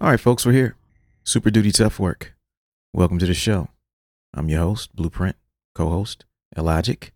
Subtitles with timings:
[0.00, 0.76] All right, folks, we're here.
[1.24, 2.36] Super Duty Tough Work.
[2.92, 3.70] Welcome to the show.
[4.32, 5.34] I'm your host, Blueprint,
[5.74, 6.24] co host,
[6.56, 7.12] Illogic.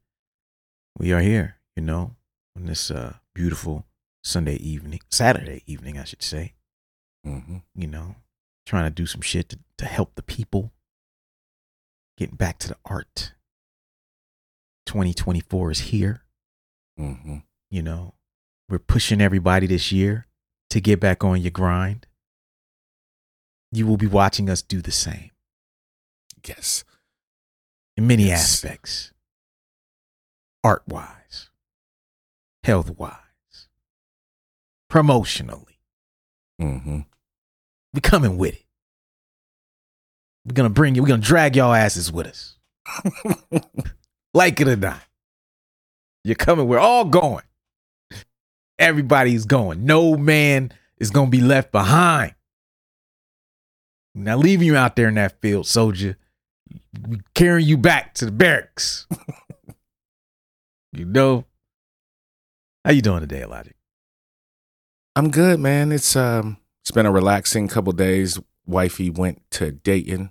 [0.98, 2.16] We are here, you know,
[2.56, 3.87] on this uh, beautiful
[4.24, 6.54] Sunday evening, Saturday evening, I should say.
[7.24, 7.58] Mm-hmm.
[7.76, 8.17] You know,
[8.67, 10.72] trying to do some shit to, to help the people.
[12.19, 13.35] Getting back to the art.
[14.87, 16.24] 2024 is here.
[16.98, 17.37] Mm-hmm.
[17.70, 18.14] You know,
[18.69, 20.27] we're pushing everybody this year
[20.70, 22.08] to get back on your grind.
[23.72, 25.30] You will be watching us do the same
[26.46, 26.84] Yes.
[27.96, 28.42] in many Yes.
[28.64, 29.12] aspects
[30.64, 31.48] art wise,
[32.64, 33.68] health wise,
[34.90, 35.78] promotionally.
[36.60, 37.00] Mm-hmm.
[37.94, 38.64] We're coming with it.
[40.44, 42.56] We're going to bring you, we're going to drag y'all asses with us.
[44.34, 45.02] Like it or not.
[46.24, 47.44] You're coming, we're all going.
[48.78, 49.84] Everybody's going.
[49.84, 52.34] No man is going to be left behind.
[54.14, 56.16] Now, leaving you out there in that field, soldier,
[57.08, 59.06] we carrying you back to the barracks.
[60.92, 61.46] you know?
[62.84, 63.74] How you doing today, Logic?
[65.14, 65.92] I'm good, man.
[65.92, 68.41] It's um it's been a relaxing couple days.
[68.66, 70.30] Wifey went to Dayton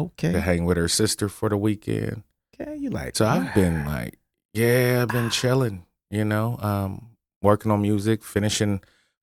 [0.00, 0.32] Okay.
[0.32, 2.22] to hang with her sister for the weekend.
[2.60, 4.18] Okay, you like So I've been like,
[4.52, 8.80] yeah, I've been chilling, you know, um, working on music, finishing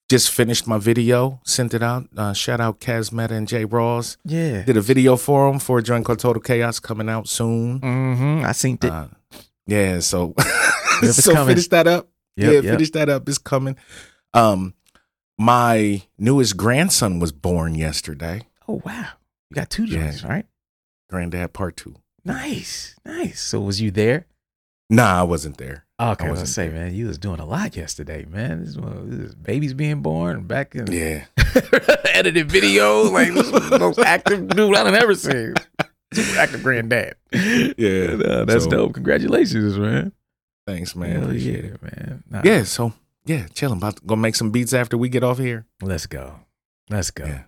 [0.09, 2.07] just finished my video, sent it out.
[2.17, 4.17] Uh, shout out Kazmeta and Jay Ross.
[4.25, 4.63] Yeah.
[4.63, 7.79] Did a video for them for a joint called Total Chaos coming out soon.
[7.79, 8.45] Mm-hmm.
[8.45, 8.85] I seen it.
[8.85, 9.07] Uh,
[9.67, 10.33] yeah, so
[11.11, 11.49] so coming.
[11.53, 12.09] finish that up.
[12.37, 12.73] Yep, yeah, yep.
[12.73, 13.29] finish that up.
[13.29, 13.75] It's coming.
[14.33, 14.73] Um,
[15.37, 18.47] my newest grandson was born yesterday.
[18.67, 19.09] Oh wow.
[19.49, 20.05] You got two Yeah.
[20.05, 20.45] joints, right?
[21.09, 21.95] Granddad part two.
[22.25, 22.95] Nice.
[23.05, 23.39] Nice.
[23.41, 24.25] So was you there?
[24.89, 25.85] Nah, I wasn't there.
[25.99, 28.63] Okay, I was gonna say, man, you was doing a lot yesterday, man.
[28.63, 31.25] This, was, this is babies being born back in Yeah,
[32.13, 33.11] edited videos.
[33.11, 35.55] Like this was the most active dude I've ever seen.
[36.13, 37.15] Super active granddad.
[37.33, 38.17] Yeah.
[38.25, 38.93] Uh, that's So- dope.
[38.93, 40.13] Congratulations, man.
[40.65, 41.21] thanks, man.
[41.21, 41.81] Hell yeah, it.
[41.83, 42.23] man.
[42.29, 42.93] Nah, Yeah, so
[43.25, 43.77] yeah, chilling.
[43.79, 45.65] About to go make some beats after we get off here.
[45.81, 46.35] Let's go.
[46.89, 47.25] Let's go.
[47.25, 47.43] Yeah.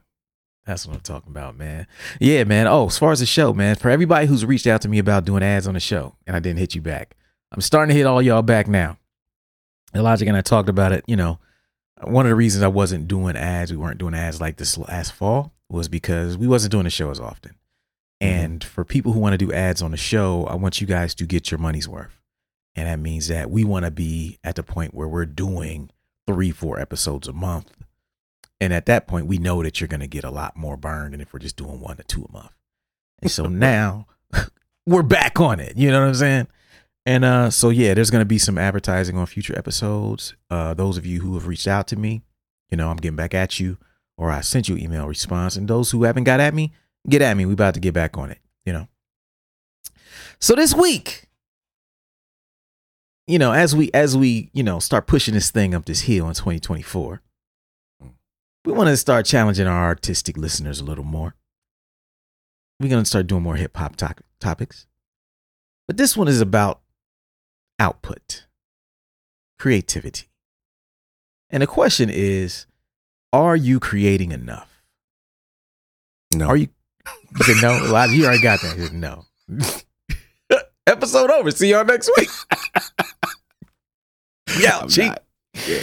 [0.66, 1.88] That's what I'm talking about, man.
[2.20, 2.68] Yeah, man.
[2.68, 5.26] Oh, as far as the show, man, for everybody who's reached out to me about
[5.26, 7.16] doing ads on the show and I didn't hit you back,
[7.52, 8.98] I'm starting to hit all y'all back now.
[9.94, 11.04] Elijah and I talked about it.
[11.08, 11.40] You know,
[12.02, 15.12] one of the reasons I wasn't doing ads, we weren't doing ads like this last
[15.12, 17.56] fall, was because we wasn't doing the show as often.
[18.22, 18.34] Mm-hmm.
[18.34, 21.14] And for people who want to do ads on the show, I want you guys
[21.16, 22.22] to get your money's worth.
[22.76, 25.90] And that means that we want to be at the point where we're doing
[26.26, 27.72] three, four episodes a month.
[28.62, 31.12] And at that point, we know that you're going to get a lot more burn
[31.12, 32.54] than if we're just doing one to two a month.
[33.22, 34.08] And so now
[34.86, 35.76] we're back on it.
[35.76, 36.48] You know what I'm saying?
[37.06, 40.36] And uh, so, yeah, there's going to be some advertising on future episodes.
[40.50, 42.22] Uh, those of you who have reached out to me,
[42.70, 43.78] you know, I'm getting back at you,
[44.18, 45.56] or I sent you an email response.
[45.56, 46.74] And those who haven't got at me,
[47.10, 47.46] get at me.
[47.46, 48.88] We about to get back on it, you know.
[50.40, 51.28] So this week,
[53.28, 56.28] you know, as we as we, you know, start pushing this thing up this hill
[56.28, 57.22] in 2024,
[58.66, 61.36] we want to start challenging our artistic listeners a little more.
[62.80, 64.88] We're going to start doing more hip hop to- topics.
[65.88, 66.81] But this one is about
[67.82, 68.46] output,
[69.58, 70.28] creativity.
[71.50, 72.68] And the question is
[73.34, 74.84] are you creating enough?
[76.34, 76.68] No, Are you?
[77.38, 77.84] You said no.
[77.86, 78.78] Elijah, you already got that.
[78.78, 79.26] Said no.
[80.88, 81.50] Episode over.
[81.52, 82.30] See y'all next week.
[84.58, 85.14] we out, cheap.
[85.68, 85.82] Yeah.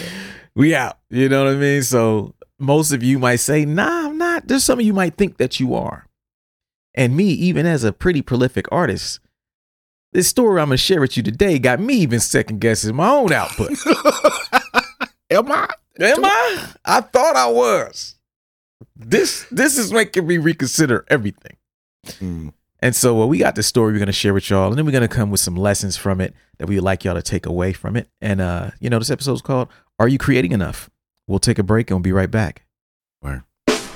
[0.54, 0.98] We out.
[1.10, 1.82] You know what I mean?
[1.82, 4.46] So most of you might say, nah, I'm not.
[4.46, 6.06] There's some of you might think that you are.
[6.94, 9.20] And me, even as a pretty prolific artist,
[10.12, 13.32] this story I'm gonna share with you today got me even second guessing my own
[13.32, 13.70] output.
[15.30, 15.68] Am I?
[16.00, 16.66] Am I?
[16.84, 18.16] I thought I was.
[18.96, 21.56] This this is making me reconsider everything.
[22.06, 22.52] Mm.
[22.80, 24.92] And so uh, we got this story we're gonna share with y'all, and then we're
[24.92, 27.72] gonna come with some lessons from it that we would like y'all to take away
[27.72, 28.08] from it.
[28.20, 29.68] And uh, you know, this episode's called
[29.98, 30.88] "Are You Creating Enough?"
[31.26, 32.64] We'll take a break and we'll be right back.
[33.20, 33.42] Word.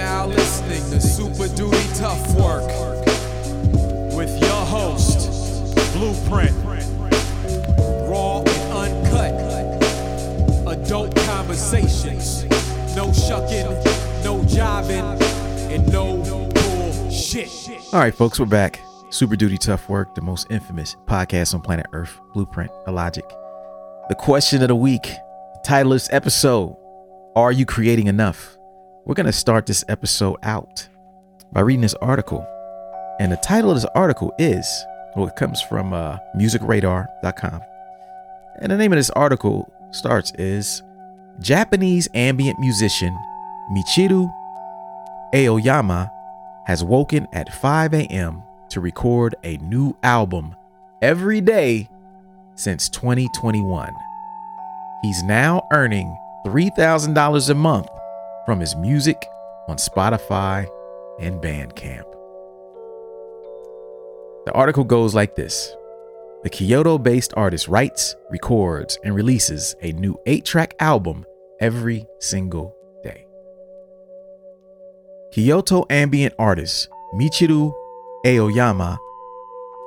[0.00, 2.66] Now listening to Super Duty Tough Work
[4.16, 5.28] with your host,
[5.92, 6.56] Blueprint.
[8.08, 9.34] Raw and uncut.
[10.66, 12.44] Adult conversations.
[12.96, 13.66] No shucking,
[14.24, 15.20] no jiving,
[15.70, 16.16] and no
[16.54, 17.50] bullshit.
[17.92, 18.80] All right, folks, we're back.
[19.10, 23.28] Super Duty Tough Work, the most infamous podcast on planet Earth, Blueprint, Illogic.
[24.08, 25.12] The question of the week,
[25.62, 26.74] title of this episode
[27.36, 28.56] Are you creating enough?
[29.06, 30.86] We're going to start this episode out
[31.52, 32.46] by reading this article.
[33.18, 34.66] And the title of this article is,
[35.16, 37.62] well, it comes from uh, musicradar.com.
[38.60, 40.82] And the name of this article starts is
[41.40, 43.18] Japanese ambient musician
[43.72, 44.30] Michiru
[45.34, 46.12] Aoyama
[46.66, 48.42] has woken at 5 a.m.
[48.68, 50.54] to record a new album
[51.00, 51.88] every day
[52.54, 53.94] since 2021.
[55.02, 56.14] He's now earning
[56.44, 57.88] $3,000 a month
[58.46, 59.16] from his music
[59.68, 60.68] on Spotify
[61.20, 62.10] and Bandcamp.
[64.46, 65.74] The article goes like this
[66.42, 71.24] The Kyoto based artist writes, records, and releases a new 8 track album
[71.60, 73.26] every single day.
[75.32, 77.72] Kyoto ambient artist Michiru
[78.26, 78.98] Aoyama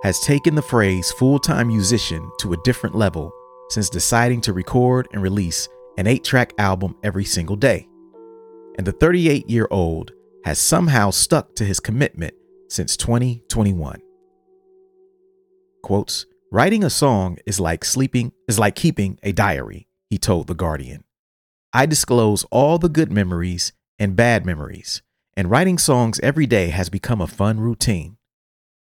[0.03, 3.31] has taken the phrase full time musician to a different level
[3.69, 5.67] since deciding to record and release
[5.97, 7.87] an 8 track album every single day.
[8.77, 10.11] And the 38 year old
[10.45, 12.33] has somehow stuck to his commitment
[12.69, 14.01] since 2021.
[15.83, 20.55] Quotes, writing a song is like sleeping, is like keeping a diary, he told The
[20.55, 21.03] Guardian.
[21.71, 25.01] I disclose all the good memories and bad memories,
[25.35, 28.17] and writing songs every day has become a fun routine.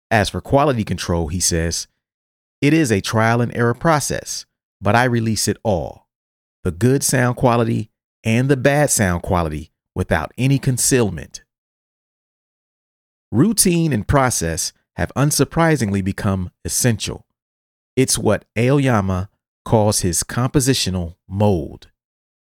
[0.10, 1.88] As for quality control, he says,
[2.62, 4.46] it is a trial and error process,
[4.82, 6.08] but I release it all
[6.64, 7.92] the good sound quality
[8.24, 11.44] and the bad sound quality without any concealment.
[13.32, 17.26] Routine and process have unsurprisingly become essential.
[17.96, 19.30] It's what Aoyama
[19.64, 21.90] calls his compositional mold.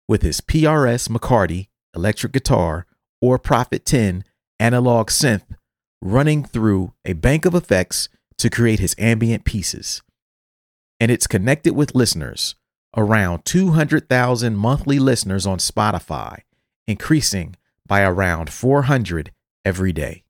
[0.08, 2.86] With his PRS McCarty electric guitar
[3.20, 4.24] or Prophet 10
[4.58, 5.56] analog synth
[6.02, 10.02] running through a bank of effects to create his ambient pieces.
[11.00, 12.54] And it's connected with listeners,
[12.96, 16.40] around 200,000 monthly listeners on Spotify,
[16.86, 19.30] increasing by around 400
[19.64, 20.24] every day.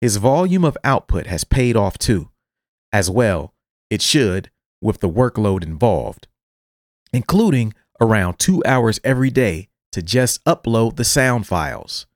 [0.00, 2.30] His volume of output has paid off too,
[2.92, 3.54] as well,
[3.90, 6.28] it should, with the workload involved,
[7.12, 12.06] including around two hours every day to just upload the sound files.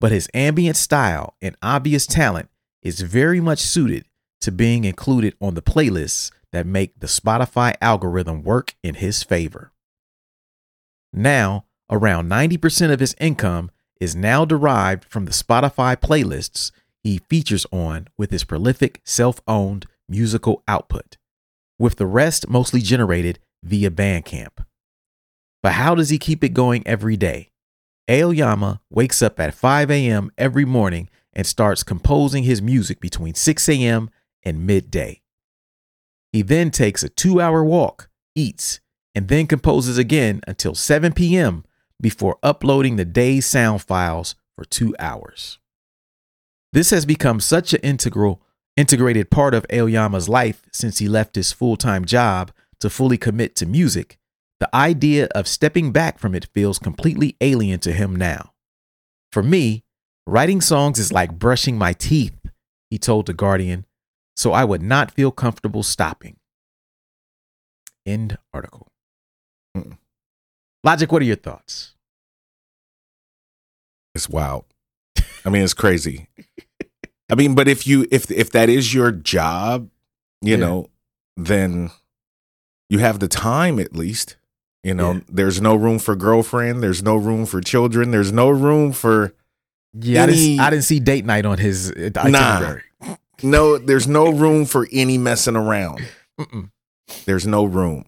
[0.00, 2.50] But his ambient style and obvious talent
[2.82, 4.06] is very much suited
[4.40, 9.72] to being included on the playlists that make the Spotify algorithm work in his favor.
[11.12, 16.72] Now, around 90% of his income is now derived from the Spotify playlists
[17.04, 21.18] he features on with his prolific self owned musical output,
[21.78, 24.64] with the rest mostly generated via Bandcamp.
[25.62, 27.50] But how does he keep it going every day?
[28.10, 30.30] Aoyama wakes up at 5 a.m.
[30.36, 34.10] every morning and starts composing his music between 6 a.m.
[34.42, 35.22] and midday.
[36.32, 38.80] He then takes a two hour walk, eats,
[39.14, 41.64] and then composes again until 7 p.m.
[42.02, 45.58] before uploading the day's sound files for two hours.
[46.72, 48.42] This has become such an integral,
[48.76, 53.54] integrated part of Aoyama's life since he left his full time job to fully commit
[53.56, 54.18] to music.
[54.58, 58.52] The idea of stepping back from it feels completely alien to him now.
[59.30, 59.84] For me,
[60.26, 62.38] writing songs is like brushing my teeth,
[62.90, 63.86] he told The Guardian,
[64.36, 66.36] so I would not feel comfortable stopping.
[68.04, 68.88] End article.
[69.76, 69.98] Mm.
[70.84, 71.91] Logic, what are your thoughts?
[74.14, 74.64] It's wild.
[75.44, 76.28] I mean, it's crazy.
[77.30, 79.88] I mean, but if you if if that is your job,
[80.42, 80.56] you Yeah.
[80.60, 80.90] know,
[81.36, 81.90] then
[82.90, 84.36] you have the time at least.
[84.84, 85.20] You know, Yeah.
[85.28, 86.82] there's no room for girlfriend.
[86.82, 88.10] There's no room for children.
[88.10, 89.32] There's no room for
[89.94, 92.82] Yeah, I, didn't, I didn't see date night on his uh, itinerary.
[93.42, 93.78] no.
[93.78, 96.00] There's no room for any messing around.
[96.40, 96.70] Mm-mm.
[97.26, 98.06] There's no room.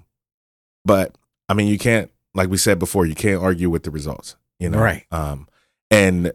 [0.85, 1.15] But
[1.49, 4.37] I mean, you can't, like we said before, you can't argue with the results.
[4.59, 5.05] You know, Right.
[5.13, 5.47] Um,
[5.91, 6.33] and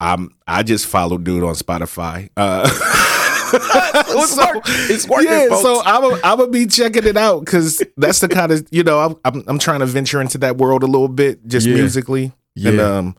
[0.00, 2.28] I'm I just followed dude on Spotify.
[2.36, 2.68] Uh,
[3.50, 5.62] It's So- work- it's working, yeah, folks.
[5.62, 8.82] so I'm a, I'm gonna be checking it out because that's the kind of you
[8.82, 11.74] know I'm, I'm I'm trying to venture into that world a little bit just Yeah.
[11.76, 12.24] musically
[12.56, 12.82] and Yeah.
[12.98, 13.16] um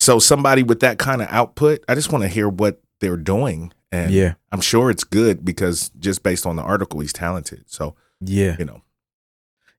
[0.00, 3.72] so somebody with that kind of output I just want to hear what they're doing
[3.92, 7.94] and yeah, I'm sure it's good because just based on the article he's talented so
[8.20, 8.82] yeah, you know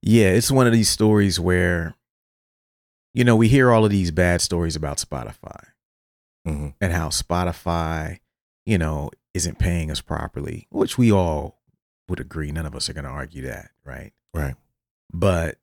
[0.02, 0.28] yeah.
[0.28, 1.96] It's one of these stories where,
[3.14, 5.66] you know, we hear all of these bad stories about Spotify
[6.48, 6.74] mhm.
[6.82, 8.20] and how Spotify,
[8.66, 11.60] you know, isn't paying us properly, which we all
[12.08, 12.52] would agree.
[12.52, 14.14] None of us are going to argue that, right?
[14.34, 14.56] right
[15.12, 15.58] But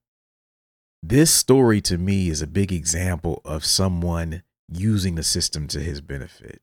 [1.03, 6.01] this story to me is a big example of someone using the system to his
[6.01, 6.61] benefit.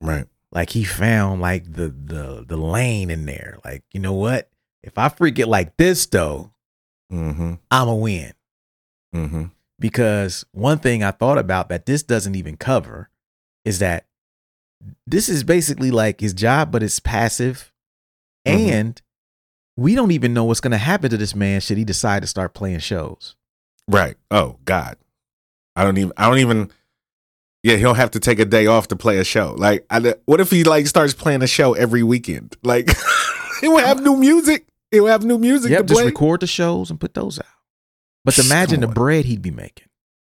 [0.00, 3.58] right Like he found like the the the lane in there.
[3.64, 4.48] Like, you know what?
[4.82, 6.52] If I freak it like this though,
[7.12, 8.32] mm-hmm I'm a win.
[9.14, 9.44] mm-hmm
[9.78, 13.10] Because one thing I thought about that this doesn't even cover
[13.64, 14.06] is that
[15.06, 17.72] this is basically like his job, but it's passive.
[18.46, 18.70] Mhm.
[18.70, 19.02] And
[19.76, 22.28] we don't even know what's going to happen to this man should he decide to
[22.28, 23.34] start playing shows.
[23.88, 24.96] right oh God
[25.76, 26.70] I don't even I don't even
[27.62, 30.40] yeah he'll have to take a day off to play a show like I, what
[30.40, 32.88] if he like starts playing a show every weekend like
[33.60, 36.40] he will have new music he will have new music Yep, to just play record
[36.40, 37.46] the shows and put those out.
[38.24, 39.88] But imagine the bread he'd be making.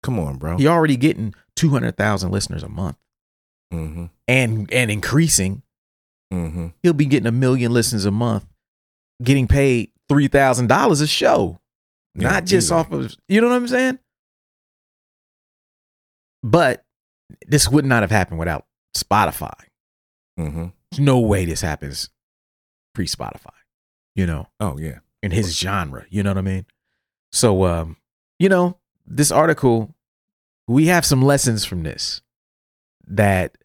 [0.02, 2.97] come on bro He already getting 200,000 listeners a month
[3.73, 5.62] mm-hmm and and increasing.
[6.33, 8.47] mm-hmm He'll be getting a million listeners a month,
[9.23, 11.61] getting paid $3,000 a show.
[12.14, 12.80] Yeah, Not just easily.
[12.80, 13.99] off of, you know what I'm saying?
[16.42, 16.85] But
[17.47, 18.64] this would not have happened without
[18.97, 19.54] Spotify.
[20.38, 22.11] mm-hmm There's no way this happens
[22.95, 23.52] pre Spotify,
[24.14, 24.49] you know?
[24.61, 26.07] oh yeah in his genre.
[26.11, 26.66] You know what I mean?
[27.38, 27.97] So, um,
[28.40, 29.95] you know, this article,
[30.66, 32.21] we have some lessons from this
[33.07, 33.57] that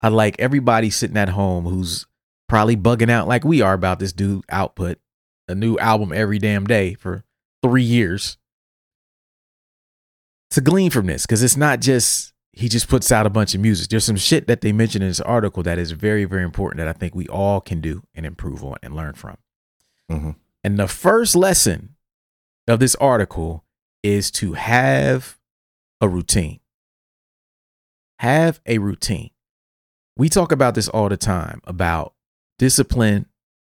[0.00, 2.06] I like everybody sitting at home who's
[2.48, 4.98] probably bugging out like we are about this dude output,
[5.46, 7.22] a new album every damn day for
[7.62, 8.38] three years.
[10.52, 13.60] To glean from this, because it's not just he just puts out a bunch of
[13.60, 13.90] music.
[13.90, 16.88] There's some shit that they mentioned in this article that is very, very important that
[16.88, 19.36] I think we all can do and improve on and learn from.
[20.10, 20.36] Mhm.
[20.64, 21.96] And the first lesson
[22.68, 23.64] of this article
[24.02, 25.38] is to have
[26.00, 26.60] a routine.
[28.20, 29.30] Have a routine.
[30.16, 32.14] We talk about this all the time about
[32.58, 33.26] discipline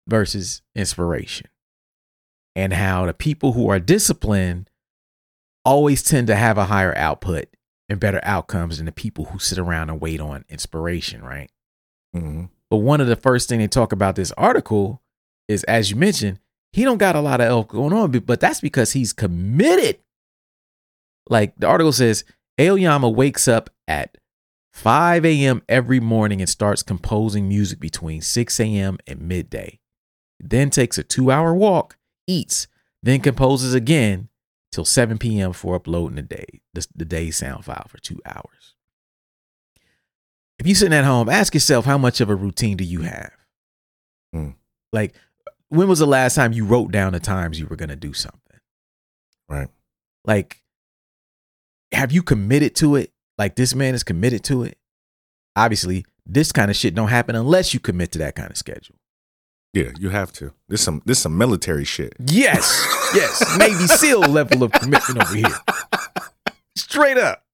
[0.08, 1.48] versus inspiration
[2.56, 4.70] and how the people who are disciplined
[5.64, 7.46] always tend to have a higher output
[7.88, 11.52] and better outcomes than the people who sit around and wait on inspiration, right?
[12.16, 15.02] mm-hmm But one of the first thing they talk about this article
[15.48, 16.40] is, as you mentioned,
[16.74, 20.00] he don't got a lot of elk going on, but that's because he's committed.
[21.30, 22.24] Like the article says,
[22.60, 24.18] Aoyama wakes up at
[24.74, 25.62] 5 a.m.
[25.68, 28.98] every morning and starts composing music between 6 a.m.
[29.06, 29.80] and midday.
[30.40, 32.68] Then takes a two-hour walk, eats,
[33.04, 34.30] then composes again
[34.72, 35.54] till 7 p.m.
[35.54, 38.76] for uploading the day the, the day sound file for two hours.
[40.58, 43.32] If you're sitting at home, ask yourself how much of a routine do you have?
[44.32, 44.50] Hmm.
[44.94, 45.16] Like,
[45.72, 48.14] when was the last time you wrote down the times you were going to do
[48.14, 48.40] something?
[49.50, 49.70] Right.
[50.26, 50.62] Like,
[51.92, 53.12] have you committed to it?
[53.38, 54.78] Like, this man is committed to it.
[55.56, 58.96] Obviously, this kind of shit don't happen unless you commit to that kind of schedule.
[59.74, 60.52] Yeah, you have to.
[60.68, 62.14] This some this some military shit.
[62.20, 62.86] Yes,
[63.16, 65.58] yes, Navy SEAL level of commitment over here.
[66.76, 67.46] Straight up,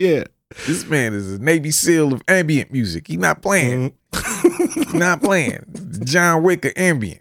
[0.00, 0.24] Yeah.
[0.66, 3.06] this man is a Navy SEAL of ambient music.
[3.06, 3.94] He's not playing.
[4.12, 4.94] Mhm.
[4.94, 5.64] Not playing.
[6.04, 7.20] John Wick of ambient.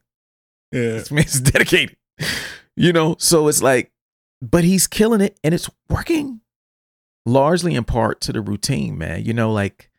[0.72, 0.82] Yeah.
[0.82, 1.96] This man's dedicated.
[2.76, 3.92] You know, so it's like,
[4.42, 6.42] but he's killing it and it's working
[7.26, 9.26] largely in part to the routine, man.
[9.26, 9.90] You know, like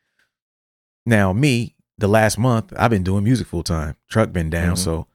[1.06, 3.96] now me, the last month, I've been doing music full time.
[4.08, 4.74] Truck been down.
[4.74, 4.78] Mhm.
[4.78, 5.06] So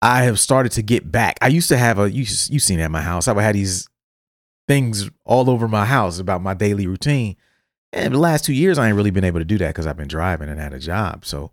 [0.00, 1.36] I have started to get back.
[1.42, 3.28] I used to have a, you, you seen at my house.
[3.28, 3.88] I would have these
[4.66, 7.36] things all over my house about my daily routine.
[7.92, 9.96] And the last two years, I ain't really been able to do that because I've
[9.96, 11.24] been driving and had a job.
[11.24, 11.52] So,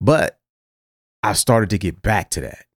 [0.00, 0.38] but
[1.22, 2.66] I started to get back to that.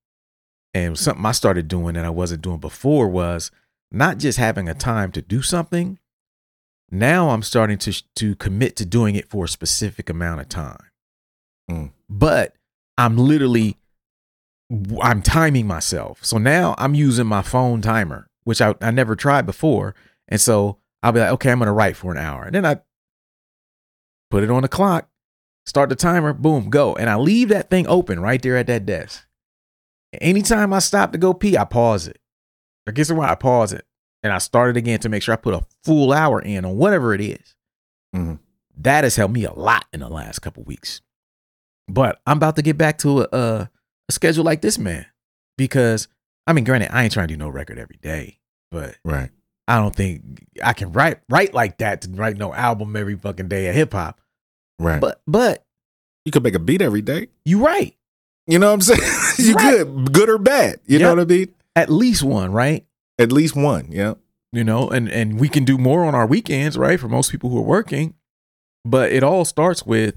[0.84, 3.50] And something I started doing that I wasn't doing before was
[3.90, 5.98] not just having a time to do something.
[6.90, 10.86] Now I'm starting to to commit to doing it for a specific amount of time.
[11.70, 11.90] Mm.
[12.08, 12.54] But
[12.96, 13.76] I'm literally
[15.02, 16.24] I'm timing myself.
[16.24, 19.94] So now I'm using my phone timer, which I, I never tried before.
[20.28, 22.44] And so I'll be like, okay, I'm gonna write for an hour.
[22.44, 22.80] And then I
[24.30, 25.08] put it on the clock,
[25.66, 26.94] start the timer, boom, go.
[26.94, 29.27] And I leave that thing open right there at that desk.
[30.14, 32.18] Anytime I stop to go pee, I pause it.
[32.86, 33.84] I guess why I pause it.
[34.22, 36.76] And I start it again to make sure I put a full hour in on
[36.76, 37.54] whatever it is.
[38.14, 38.40] Mhm.
[38.78, 41.00] That has helped me a lot in the last couple weeks.
[41.88, 43.70] But I'm about to get back to a, a,
[44.08, 45.06] a schedule like this, man,
[45.56, 46.08] because
[46.46, 48.38] I mean, granted, I ain't trying to do no record every day,
[48.70, 49.30] but Right.
[49.68, 53.48] I don't think I can write write like that to write no album every fucking
[53.48, 54.20] day of hip hop.
[54.78, 55.00] Right.
[55.00, 55.64] But but
[56.24, 57.28] you could make a beat every day.
[57.44, 57.94] you right.
[58.48, 59.00] You know what I'm saying?
[59.38, 59.78] you Right.
[59.78, 60.80] could, good or bad.
[60.86, 61.54] You know what I mean?
[61.76, 62.84] At least one, right?
[63.18, 63.88] At least one.
[63.92, 64.14] Yeah.
[64.52, 66.98] You know, and and we can do more on our weekends, right?
[66.98, 68.14] For most people who are working.
[68.84, 70.16] But it all starts with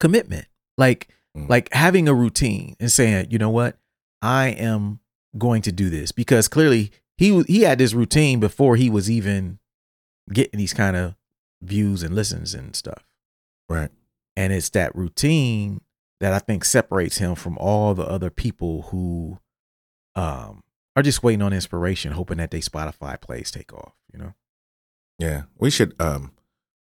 [0.00, 0.46] commitment.
[0.76, 1.48] Like Mm.
[1.48, 3.78] like having a routine and saying, you know what?
[4.20, 5.00] I am
[5.38, 9.58] going to do this because clearly he he had this routine before he was even
[10.30, 11.14] getting these kind of
[11.62, 13.06] views and listens and stuff.
[13.66, 13.88] Right.
[14.36, 15.80] And it's that routine
[16.22, 19.38] that I think separates him from all the other people who
[20.14, 20.62] um
[20.96, 24.34] are just waiting on inspiration, hoping that they Spotify plays take off, you know?
[25.18, 25.42] Yeah.
[25.58, 26.32] We should um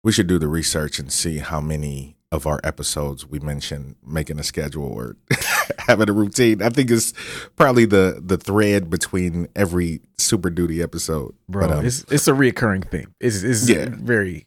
[0.02, 4.38] we should do the research and see how many of our episodes we mentioned making
[4.38, 5.16] a schedule or
[5.78, 6.60] having a routine.
[6.62, 7.12] I think it's
[7.56, 11.34] probably the the thread between every Super Duty episode.
[11.48, 13.14] Bro, But, um, it's it's a reoccurring thing.
[13.20, 13.88] It's it's Yeah.
[13.90, 14.46] very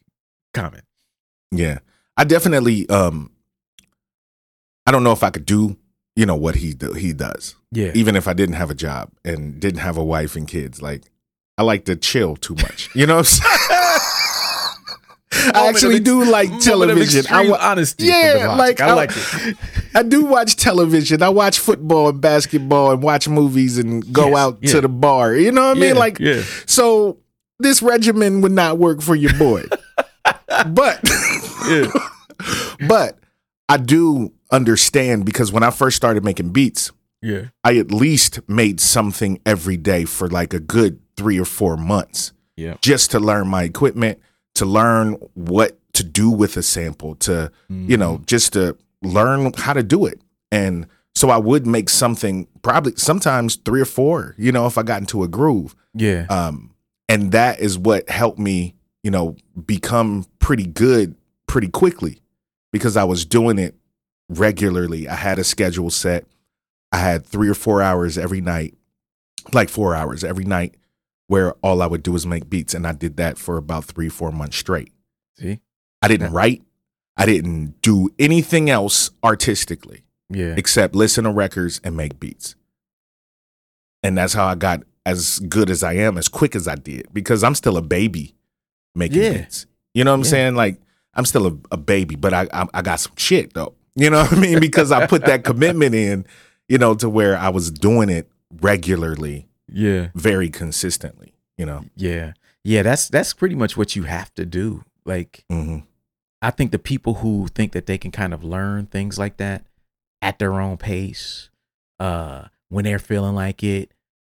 [0.54, 0.82] common.
[1.50, 1.78] Yeah.
[2.16, 3.30] I definitely um
[4.86, 5.76] I don't know if I could do,
[6.16, 7.54] you know, what he do, he does.
[7.70, 7.92] Yeah.
[7.94, 10.82] Even if I didn't have a job and didn't have a wife and kids.
[10.82, 11.02] Like
[11.58, 12.88] I like to chill too much.
[12.94, 13.98] You know what I'm saying?
[15.54, 17.20] I actually ex- do like television.
[17.30, 18.04] I, extreme wa- honesty.
[18.06, 18.80] Yeah, like.
[18.80, 19.56] I I- like it.
[19.94, 21.22] I do watch television.
[21.22, 24.70] I watch football and basketball and watch movies and go Yes, out yeah.
[24.72, 25.34] to the bar.
[25.34, 25.94] You know what I mean?
[25.94, 26.42] Yeah, Like yeah.
[26.66, 27.18] so
[27.58, 29.64] this regimen would not work for your boy.
[30.66, 31.00] but
[32.88, 33.18] but
[33.72, 36.90] I do understand because when I first started making beats,
[37.22, 37.44] Yeah.
[37.64, 42.32] I at least made something every day for like a good three or four months
[42.56, 42.76] Yeah.
[42.82, 44.18] just to learn my equipment,
[44.56, 48.24] to learn what to do with a sample, to, you know, Mm-hmm.
[48.26, 50.20] just to learn how to do it.
[50.50, 54.82] And so I would make something probably sometimes three or four, you know, if I
[54.82, 55.74] got into a groove.
[55.94, 56.26] Yeah.
[56.28, 56.72] Um,
[57.08, 59.36] and that is what helped me, you know,
[59.66, 61.14] become pretty good
[61.46, 62.21] pretty quickly
[62.72, 63.74] because I was doing it
[64.28, 65.08] regularly.
[65.08, 66.24] I had a schedule set.
[66.90, 68.74] I had three or four hours every night,
[69.52, 70.74] like four hours every night,
[71.26, 72.74] where all I would do is make beats.
[72.74, 74.92] And I did that for about three, four months straight.
[75.38, 75.60] See?
[76.02, 76.62] I didn't write,
[77.16, 80.54] I didn't do anything else artistically Yeah.
[80.56, 82.56] except listen to records and make beats.
[84.02, 87.06] And that's how I got as good as I am, as quick as I did,
[87.12, 88.34] because I'm still a baby
[88.94, 89.32] making Yeah.
[89.38, 89.66] beats.
[89.94, 90.30] You know what I'm Yeah.
[90.30, 90.54] saying?
[90.56, 90.80] Like
[91.14, 93.74] I'm still a, a baby, but I, I I got some shit though.
[93.94, 94.60] You know what I mean?
[94.60, 96.26] Because I put that commitment in,
[96.68, 100.08] you know, to where I was doing it regularly, Yeah.
[100.14, 101.34] very consistently.
[101.58, 101.84] You know.
[101.96, 102.32] Yeah.
[102.64, 102.82] Yeah.
[102.82, 104.84] That's that's pretty much what you have to do.
[105.04, 105.78] Like hmm
[106.40, 109.64] I think the people who think that they can kind of learn things like that
[110.22, 111.50] at their own pace,
[112.00, 113.92] uh, when they're feeling like it,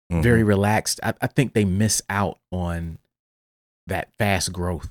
[0.09, 0.21] Mm-hmm.
[0.21, 2.97] very relaxed, I, I think they miss out on
[3.87, 4.89] that fast growth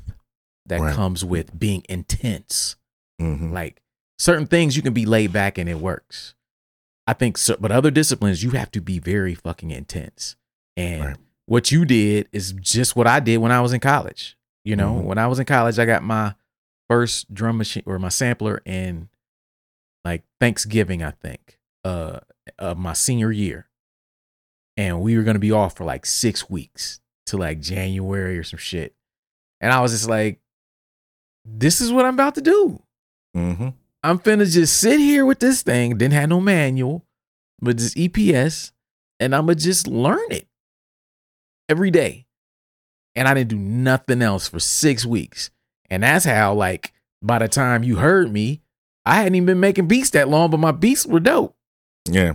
[0.68, 0.94] that Right.
[0.94, 2.76] comes with being intense.
[3.18, 3.81] hmm Like
[4.18, 6.35] certain things you can be laid back and it works.
[7.07, 10.37] I think so, but other disciplines you have to be very fucking intense.
[10.76, 11.16] And Right.
[11.46, 14.37] what you did is just what I did when I was in college.
[14.64, 15.05] You know, Mhm.
[15.05, 16.35] when I was in college, I got my
[16.90, 19.09] first drum machine or my sampler in
[20.05, 22.20] like Thanksgiving, I think, uh,
[22.59, 23.68] of my senior year.
[24.76, 28.59] And we were gonna be off for like six weeks to like January or some
[28.59, 28.94] shit.
[29.61, 30.40] And I was just like,
[31.46, 32.82] this is what I'm about to do.
[33.35, 33.68] hmm
[34.02, 37.04] I'm finna just sit here with this thing, didn't have no manual,
[37.61, 38.70] but just EPS,
[39.18, 40.46] and I'ma just learn it
[41.68, 42.26] every day.
[43.16, 45.50] And I didn't do nothing else for six weeks.
[45.90, 48.61] And that's how, like, by the time you heard me,
[49.04, 51.56] I hadn't even been making beats that long, but my beats were dope.
[52.09, 52.35] Yeah.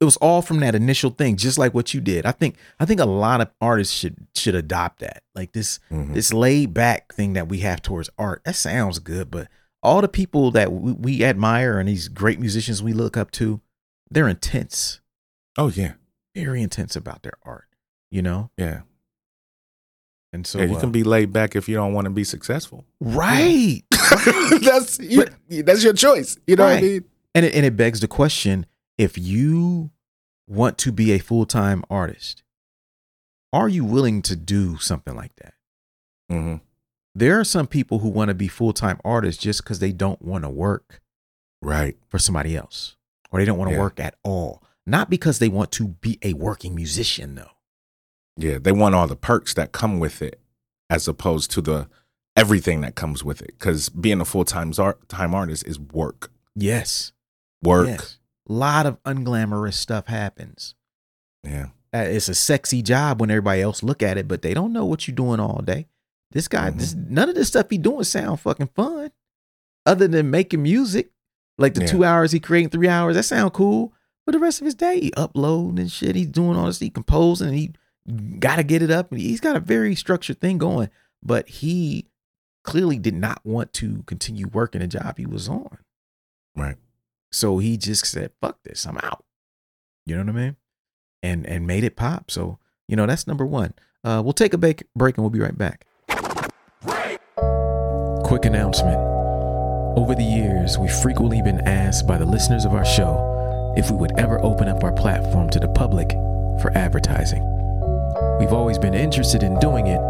[0.00, 2.26] It was all from that initial thing, just like what you did.
[2.26, 5.22] I think I think a lot of artists should should adopt that.
[5.34, 8.42] Like this hmm this laid back thing that we have towards art.
[8.44, 9.48] That sounds good, but
[9.82, 13.60] all the people that we, we admire and these great musicians we look up to,
[14.10, 15.00] they're intense,
[15.58, 15.92] Oh yeah.
[16.34, 17.66] very intense about their art,
[18.10, 18.50] you know?
[18.56, 18.80] Yeah.
[20.32, 20.64] And so, yeah.
[20.66, 22.84] You uh, can be laid back if you don't want to be successful.
[23.00, 23.82] right.
[24.62, 25.26] that's you,
[25.62, 26.38] that's your choice.
[26.46, 27.04] You know what I mean?
[27.34, 28.66] and it, and it begs the question
[28.98, 29.90] if you
[30.48, 32.42] want to be a full time artist,
[33.52, 35.54] are you willing to do something like that?
[36.30, 36.56] hmm
[37.14, 40.22] There are some people who want to be full time artists just because they don't
[40.22, 41.00] want to work
[41.62, 41.96] Right.
[42.08, 42.96] for somebody else
[43.30, 43.80] or they don't want to Yeah.
[43.80, 44.62] work at all.
[44.86, 47.52] Not because they want to be a working musician, though.
[48.36, 48.58] Yeah.
[48.58, 50.40] They want all the perks that come with it,
[50.90, 51.88] as opposed to the
[52.36, 53.52] everything that comes with it.
[53.58, 56.30] Because being a full time art time artist is work.
[56.54, 57.12] Yes.
[57.62, 57.86] work.
[57.88, 58.18] Yes.
[58.48, 60.74] A lot of unglamorous stuff happens.
[61.42, 61.68] Yeah.
[61.94, 64.84] Uh, It's a sexy job when everybody else look at it, but they don't know
[64.84, 65.86] what you're doing all day.
[66.32, 66.78] This guy, Mhm.
[66.78, 69.10] this none of this stuff he doing sound fucking fun.
[69.86, 71.12] Other than making music,
[71.58, 71.86] like the Yeah.
[71.86, 73.92] two hours he creating, three hours, that sound cool.
[74.26, 76.16] But the rest of his day, he uploading and shit.
[76.16, 77.74] He's doing all this, he composing, and he
[78.38, 79.12] got to get it up.
[79.12, 80.88] And he's got a very structured thing going.
[81.22, 82.08] But he
[82.64, 85.78] clearly did not want to continue working the job he was on.
[86.56, 86.76] Right.
[87.34, 89.24] So he just said, "Fuck this, I'm out."
[90.06, 90.56] You know what I mean?
[91.22, 92.30] And and made it pop.
[92.30, 93.74] So you know that's number one.
[94.04, 95.86] Uh, we'll take a break, break, and we'll be right back.
[98.24, 98.98] Quick announcement.
[99.98, 103.96] Over the years, we've frequently been asked by the listeners of our show if we
[103.96, 106.10] would ever open up our platform to the public
[106.60, 107.42] for advertising.
[108.38, 110.00] We've always been interested in doing it,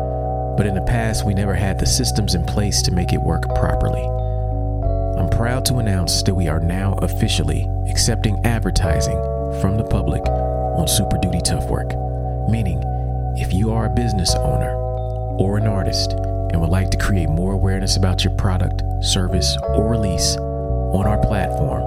[0.58, 3.42] but in the past, we never had the systems in place to make it work
[3.54, 4.23] properly.
[5.16, 9.16] I'm proud to announce that we are now officially accepting advertising
[9.60, 11.90] from the public on Super Duty Tough Work.
[12.50, 12.82] Meaning,
[13.36, 14.74] if you are a business owner
[15.38, 19.88] or an artist and would like to create more awareness about your product, service, or
[19.88, 21.82] release on our platform,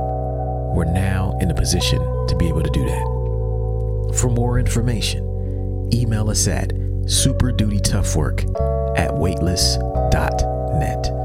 [0.73, 4.15] we're now in a position to be able to do that.
[4.21, 11.16] For more information, email us at superdutytoughwork at weightless.net.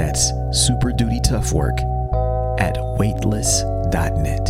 [0.00, 1.78] That's super duty tough work
[2.58, 4.46] at weightless.net.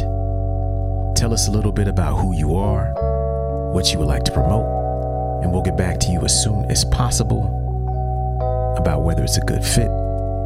[1.16, 2.92] Tell us a little bit about who you are,
[3.72, 6.84] what you would like to promote, and we'll get back to you as soon as
[6.84, 7.42] possible
[8.78, 9.90] about whether it's a good fit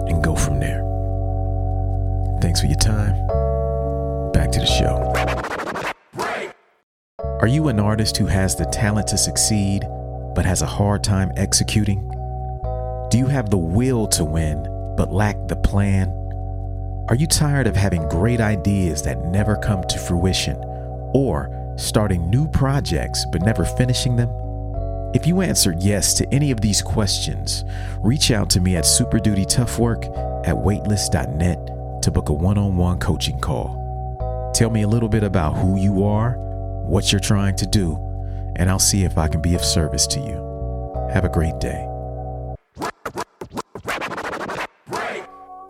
[0.08, 0.80] and go from there.
[2.40, 3.12] Thanks for your time.
[4.32, 5.12] Back to the show.
[7.42, 9.82] Are you an artist who has the talent to succeed
[10.34, 12.00] but has a hard time executing?
[13.10, 16.08] Do you have the will to win but lack the plan?
[17.08, 20.56] Are you tired of having great ideas that never come to fruition
[21.12, 24.30] or starting new projects but never finishing them?
[25.14, 27.64] If you answered yes to any of these questions,
[27.98, 33.38] reach out to me at superdutytoughwork at weightless.net to book a one on one coaching
[33.38, 33.80] call.
[34.54, 36.32] Tell me a little bit about who you are,
[36.86, 37.96] what you're trying to do,
[38.56, 41.10] and I'll see if I can be of service to you.
[41.12, 41.93] Have a great day.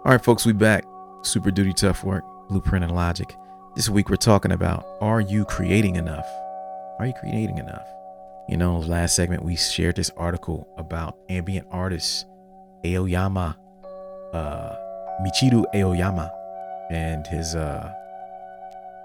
[0.04, 0.84] All right, folks, we back.
[1.22, 3.34] Super Duty Tough Work, Blueprint and Logic.
[3.74, 6.26] This week we're talking about are you creating enough?
[6.98, 7.86] Are you creating enough?
[8.46, 12.26] You know, last segment we shared this article about ambient artist
[12.84, 13.56] Aoyama,
[14.34, 14.76] uh,
[15.22, 16.30] Michiru Aoyama,
[16.90, 17.90] and his uh,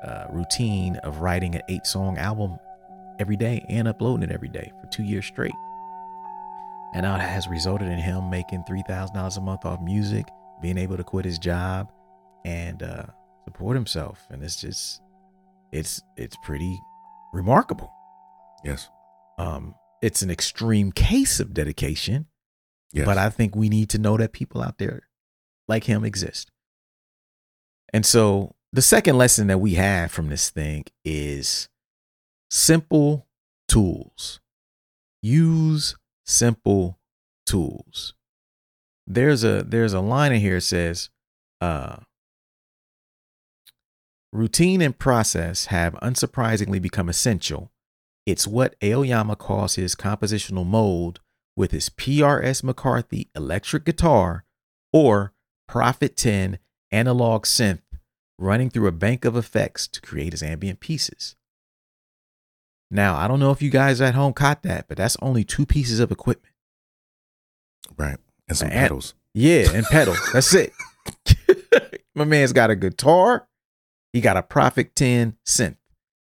[0.04, 2.60] uh, routine of writing an eight song album
[3.20, 5.56] every day and uploading it every day for two years straight.
[6.94, 10.28] And it has resulted in him making $3,000 a month off music,
[10.62, 11.92] being able to quit his job
[12.46, 13.06] and uh,
[13.46, 14.26] support himself.
[14.30, 15.02] And it's just,
[15.72, 16.80] it's, it's pretty
[17.34, 17.92] remarkable.
[18.64, 18.90] Yes.
[19.38, 22.28] Um, it's an extreme case of dedication,
[22.92, 23.06] Yes.
[23.06, 25.04] but I think we need to know that people out there
[25.68, 26.52] like him exist.
[27.94, 31.70] And so the second lesson that we have from this thing is
[32.50, 33.28] simple
[33.68, 34.40] tools.
[35.22, 35.96] Use
[36.26, 37.00] simple
[37.46, 38.14] tools.
[39.10, 41.10] There's a there's a line in here that says
[41.60, 41.98] uh
[44.32, 47.72] routine and process have unsurprisingly become essential.
[48.28, 51.20] It's what Aoyama calls his compositional mode
[51.56, 54.46] with his PRS McCarty electric guitar
[54.94, 55.34] or
[55.68, 56.60] Prophet 10
[56.92, 57.82] analog synth
[58.38, 61.36] running through a bank of effects to create his ambient pieces.
[62.92, 65.66] Now, I don't know if you guys at home caught that, but that's only two
[65.66, 66.56] pieces of equipment.
[67.98, 68.18] right.
[68.50, 69.14] And some And- pedals.
[69.34, 70.16] Yeah, and pedal.
[70.34, 70.74] That's it.
[72.16, 73.48] My man's got a guitar.
[74.12, 75.78] He got a Prophet 10 synth.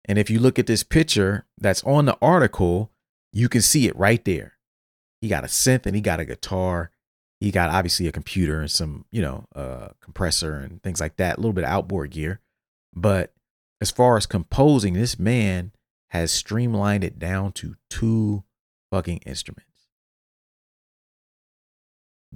[0.07, 2.93] And if you look at this picture that's on the article,
[3.33, 4.53] you can see it right there.
[5.21, 6.91] He got a synth and he got a guitar.
[7.41, 11.37] He got obviously a computer and some, you know, uh compressor and things like that,
[11.37, 12.41] a little bit of outboard gear.
[12.95, 13.33] But
[13.81, 15.73] as far as composing, this man
[16.11, 18.45] has streamlined it down to two
[18.93, 19.74] fucking instruments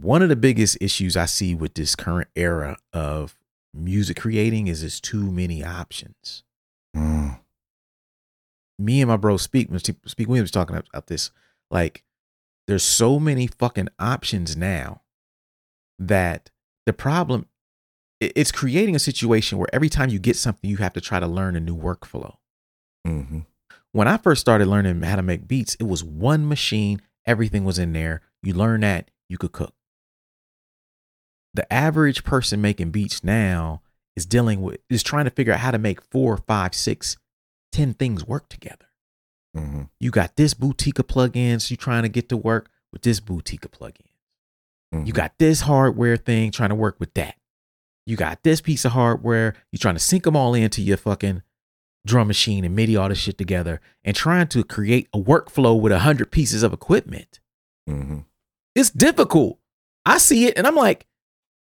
[0.01, 3.37] one of the biggest issues I see with this current era of
[3.75, 6.45] music creating is there's too many options.
[6.97, 7.41] Mm.
[8.79, 9.69] Me and my bro speak
[10.07, 11.31] speak Williams talking about this.
[11.71, 12.05] Like,
[12.67, 15.03] there's so many fucking options now
[15.99, 16.51] that
[16.87, 17.47] the problem
[18.21, 21.27] it's creating a situation where every time you get something, you have to try to
[21.27, 22.35] learn a new workflow.
[23.07, 23.41] hmm
[23.93, 27.79] When I first started learning how to make beats, it was one machine, everything was
[27.79, 28.23] in there.
[28.43, 29.75] You learn that, you could cook.
[31.55, 33.83] The average person making beats now
[34.17, 37.17] is dealing with is trying to figure out how to make four, five, six,
[37.73, 38.87] ten things work together.
[39.55, 43.21] hmm You got this boutique of plugins You're trying to get to work with this
[43.21, 44.07] boutique of plugins.
[44.95, 45.07] Mm-hmm.
[45.07, 47.35] You got this hardware thing trying to work with that.
[48.07, 49.55] You got this piece of hardware.
[49.71, 51.43] You're trying to sync them all into your fucking
[52.07, 55.93] drum machine and MIDI all this shit together and trying to create a workflow with
[55.93, 57.41] a hundred pieces of equipment.
[57.87, 58.21] hmm
[58.75, 59.59] It's difficult.
[60.07, 61.07] I see it and I'm like,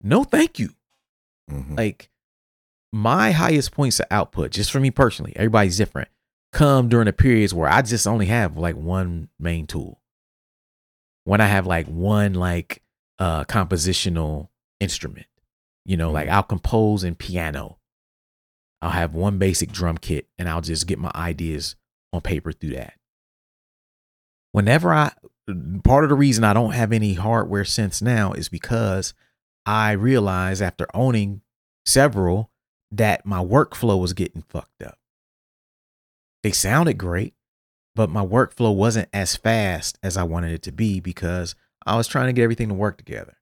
[0.06, 0.70] no, thank you.
[1.48, 2.10] hmm Like
[2.92, 6.08] my highest points of output, just for me personally, everybody's different,
[6.52, 10.00] come during the periods where I just only have like one main tool.
[11.24, 12.82] When I have like one like
[13.18, 14.48] uh compositional
[14.80, 15.26] instrument.
[15.84, 17.78] You know, like I'll compose in piano.
[18.82, 21.76] I'll have one basic drum kit and I'll just get my ideas
[22.12, 22.94] on paper through that.
[24.52, 25.12] Whenever I
[25.84, 29.14] part of the reason I don't have any hardware synths now is because
[29.66, 31.42] I realized after owning
[31.84, 32.50] several
[32.92, 34.98] that my workflow was getting fucked up.
[36.44, 37.34] They sounded great,
[37.96, 42.06] but my workflow wasn't as fast as I wanted it to be because I was
[42.06, 43.38] trying to get everything to work together.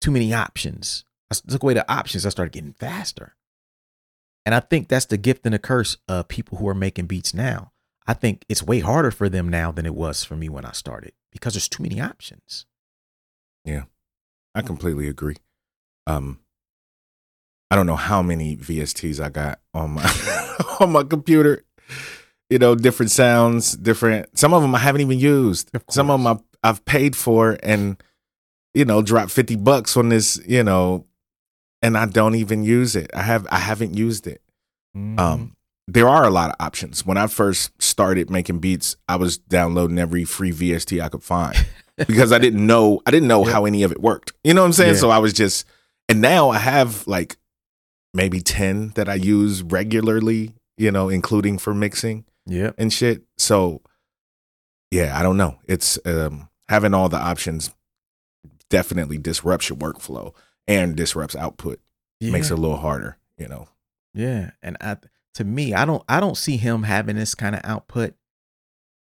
[0.00, 1.04] Too many options.
[1.32, 3.34] I took away the options, I started getting faster.
[4.44, 7.34] And I think that's the gift and the curse of people who are making beats
[7.34, 7.72] now.
[8.06, 10.70] I think it's way harder for them now than it was for me when I
[10.70, 12.66] started because there's too many options.
[14.56, 15.36] I completely agree.
[16.06, 16.40] Um,
[17.70, 21.62] I don't know how many VSTs I got on my on my computer.
[22.48, 24.38] You know, different sounds, different.
[24.38, 25.74] Some of them I haven't even used.
[25.74, 28.02] Of Some of them I've, I've paid for, and
[28.72, 30.40] you know, dropped fifty bucks on this.
[30.46, 31.04] You know,
[31.82, 33.10] and I don't even use it.
[33.12, 34.40] I have I haven't used it.
[34.96, 35.18] Mm-hmm.
[35.18, 35.55] Um,
[35.88, 37.06] there are a lot of options.
[37.06, 41.56] When I first started making beats, I was downloading every free VST I could find
[41.96, 43.52] because I didn't know I didn't know Yeah.
[43.52, 44.32] how any of it worked.
[44.44, 44.94] You know what I'm saying?
[44.94, 45.00] Yeah.
[45.00, 45.64] So I was just
[46.08, 47.36] and now I have like
[48.14, 52.72] maybe 10 that I use regularly, you know, including for mixing Yeah.
[52.78, 53.22] and shit.
[53.38, 53.82] So
[54.90, 55.58] yeah, I don't know.
[55.66, 57.70] It's um having all the options
[58.70, 60.34] definitely disrupts your workflow
[60.66, 61.78] and disrupts output.
[62.18, 62.32] Yeah.
[62.32, 63.68] Makes it a little harder, you know.
[64.14, 64.96] Yeah, and I,
[65.36, 68.14] to me, I don't, I don't see him having this kind of output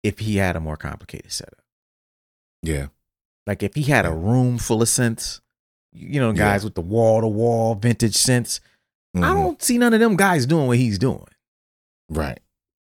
[0.02, 1.62] if he had a more complicated setup.
[2.62, 2.86] Yeah.
[3.46, 5.40] Like if he had a room full of synths,
[5.92, 6.36] you know, Yeah.
[6.38, 8.60] guys with the wall to wall vintage synths.
[9.14, 9.34] I Mhm.
[9.34, 11.26] don't see none of them guys doing what he's doing.
[12.08, 12.40] right.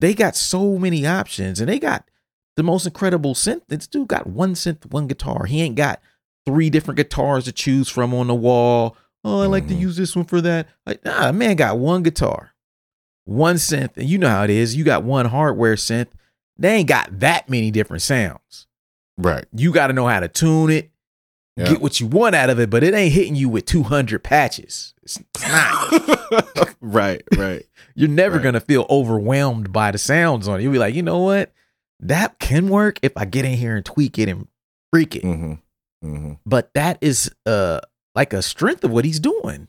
[0.01, 2.09] They got so many options, and they got
[2.55, 3.63] the most incredible synth.
[3.67, 5.45] This dude got one synth, one guitar.
[5.45, 6.01] He ain't got
[6.45, 8.95] three different guitars to choose from on the wall.
[9.25, 9.79] Oh, I like to Mhm.
[9.81, 10.69] use this one for that.
[10.85, 12.51] Like, nah, man got one guitar,
[13.29, 14.75] one synth, and you know how it is.
[14.75, 16.07] You got one hardware synth.
[16.57, 18.67] They ain't got that many different sounds.
[19.17, 19.45] Right.
[19.53, 20.91] You got to know how to tune it,
[21.55, 21.69] Yeah.
[21.69, 24.93] get what you want out of it, but it ain't hitting you with 200 patches.
[25.03, 26.75] It's, not.
[26.81, 27.65] right, right.
[27.95, 28.43] You're never Right.
[28.43, 30.63] gonna feel overwhelmed by the sounds on it.
[30.63, 31.51] You'll be like, you know what?
[31.99, 34.47] That can work if I get in here and tweak it and
[34.93, 35.23] freak it.
[35.23, 35.53] hmm
[36.01, 37.79] hmm But that is uh
[38.15, 39.67] like a strength of what he's doing.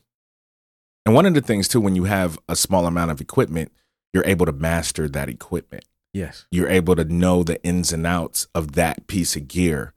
[1.05, 3.71] And one of the things too, when you have a small amount of equipment,
[4.13, 5.85] you're able to master that equipment.
[6.13, 6.45] Yes.
[6.51, 9.93] You're able to know the ins and outs of that piece of gear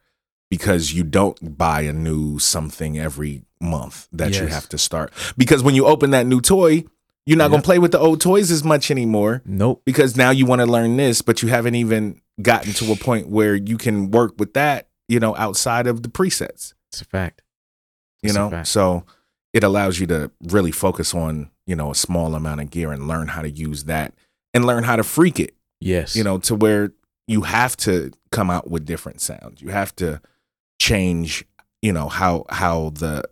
[0.51, 5.13] because you don't buy a new something every month that you have to start.
[5.37, 6.85] Because when you open that new toy,
[7.27, 9.83] you're not going to play with the old toys as much anymore Nope.
[9.85, 13.29] because now you want to learn this, but you haven't even gotten to a point
[13.29, 16.75] where you can work with that, you know, outside of the presets.
[16.93, 17.43] It's a fact.
[18.23, 18.69] you It's a know fact.
[18.69, 19.05] so
[19.55, 23.09] it allows you to really focus on you know a small amount of gear and
[23.09, 24.13] learn how to use that
[24.53, 26.15] and learn how to freak it Yes.
[26.17, 26.93] you know to where
[27.27, 30.21] you have to come out with different sounds you have to
[30.81, 31.45] change
[31.83, 33.25] you know how how the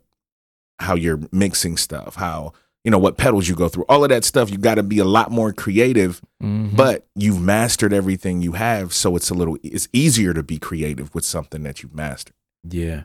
[0.79, 2.53] how you're mixing stuff how
[2.85, 4.99] you know what pedals you go through all of that stuff you got to be
[4.99, 6.75] a lot more creative Mhm.
[6.75, 11.15] but you've mastered everything you have so it's a little it's easier to be creative
[11.15, 12.35] with something that you've mastered
[12.69, 13.05] Yeah.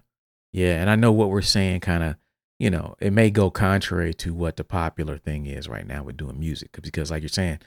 [0.54, 0.82] Yeah.
[0.82, 2.16] And I know what we're saying kind of,
[2.60, 6.18] you know, it may go contrary to what the popular thing is right now with
[6.18, 6.72] doing music.
[6.82, 7.60] Because, like you're saying,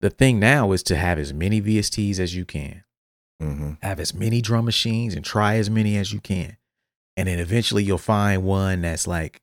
[0.00, 2.84] the thing now is to have as many VSTs as you can,
[3.40, 6.56] hmm have as many drum machines and try as many as you can.
[7.16, 9.42] And then eventually you'll find one that's like,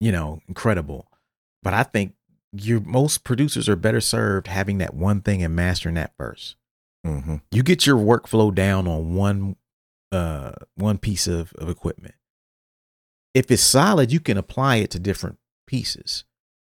[0.00, 1.08] you know, incredible.
[1.62, 2.14] But I think
[2.52, 6.56] your most producers are better served having that one thing and mastering that first.
[7.04, 9.56] hmm You get your workflow down on one
[10.12, 12.14] uh one piece of, of equipment.
[13.34, 16.24] If it's solid, you can apply it to different pieces.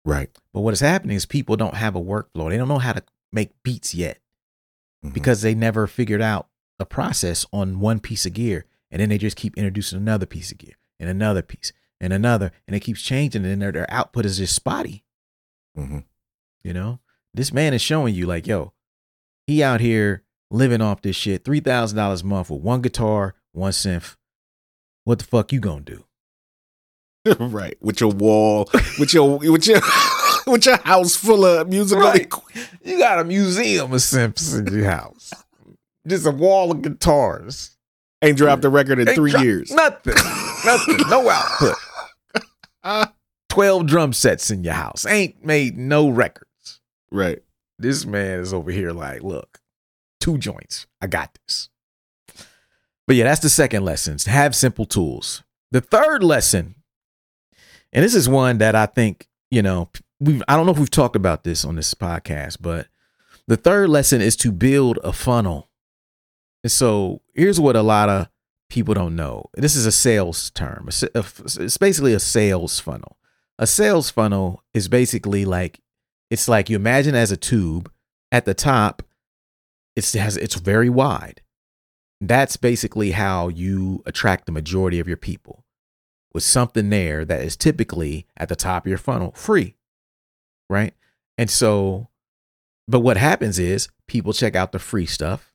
[0.06, 2.50] right But what is happening is people don't have a workflow.
[2.50, 4.20] They don't know how to make beats yet
[5.06, 5.14] Mhm.
[5.14, 8.66] because they never figured out a process on one piece of gear.
[8.90, 11.74] And then they just keep introducing another piece of gear and another piece.
[12.00, 15.04] and another, and it keeps changing, and their, their output is just spotty.
[15.76, 16.00] hmm
[16.64, 17.00] You know,
[17.34, 18.74] this man is showing you like, yo,
[19.48, 23.34] he out here living off this shit, three thousand dollars a month with one guitar,
[23.52, 24.16] one synth.
[25.06, 26.06] What the fuck you gonna do?
[27.40, 27.78] right.
[27.82, 29.80] With your wall, with your with your
[30.48, 32.22] with your house full of musical Right.
[32.22, 32.70] equipment.
[32.84, 35.34] You got a museum of synths in your house,
[36.08, 37.78] just a wall of guitars.
[38.22, 39.72] Ain't dropped a record in Ain't three dro- years.
[39.72, 40.16] Nothing,
[40.66, 41.76] nothing, no output.
[42.84, 43.14] Ah.
[43.50, 45.06] Twelve drum sets in your house.
[45.06, 46.82] Ain't made no records.
[47.12, 47.40] Right.
[47.80, 49.60] this man is over here like, look,
[50.20, 50.86] two joints.
[51.02, 51.70] I got this.
[53.08, 54.18] But yeah, that's the second lesson.
[54.28, 55.44] Have simple tools.
[55.72, 56.76] The third lesson,
[57.94, 60.90] and this is one that I think, you know, we've I don't know if we've
[60.90, 62.88] talked about this on this podcast, but
[63.48, 65.70] the third lesson is to build a funnel.
[66.64, 68.28] And so here's what a lot of
[68.70, 69.46] people don't know.
[69.54, 70.86] This is a sales term.
[70.88, 71.04] It's
[71.58, 73.18] it's basically a sales funnel.
[73.60, 75.80] A sales funnel is basically like
[76.30, 77.92] it's like you imagine as a tube
[78.32, 79.04] at the top
[79.96, 81.42] it's it has it's very wide
[82.20, 85.64] that's basically how you attract the majority of your people
[86.38, 89.74] with something there that is typically at the top of your funnel free
[90.70, 90.94] right?
[91.38, 92.10] And so
[92.88, 95.52] but what happens is people check out the free stuff.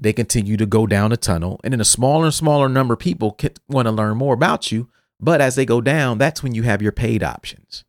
[0.00, 3.00] They continue to go down the tunnel and then a smaller and smaller number of
[3.00, 4.88] people want to learn more about you
[5.20, 7.84] but as they go down that's when you have your paid options.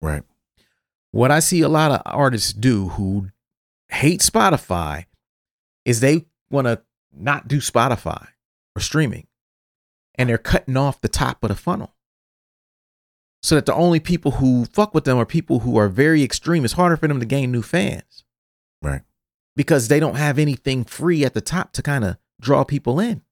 [0.00, 0.22] Right.
[1.10, 3.28] what I see a lot of artists do who
[3.88, 5.04] hate Spotify
[5.84, 6.80] is they want to
[7.12, 8.28] not do Spotify
[8.74, 9.26] or streaming
[10.16, 11.94] and they're cutting off the top of the funnel.
[13.42, 16.64] So that the only people who fuck with them are people who are very extreme.
[16.64, 18.24] It's harder for them to gain new fans
[18.80, 19.02] Right.
[19.54, 23.22] because they don't have anything free at the top to kind of draw people in.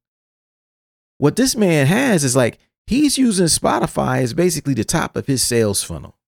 [1.18, 5.42] What this man has is like he's using Spotify as basically the top of his
[5.42, 6.18] sales funnel.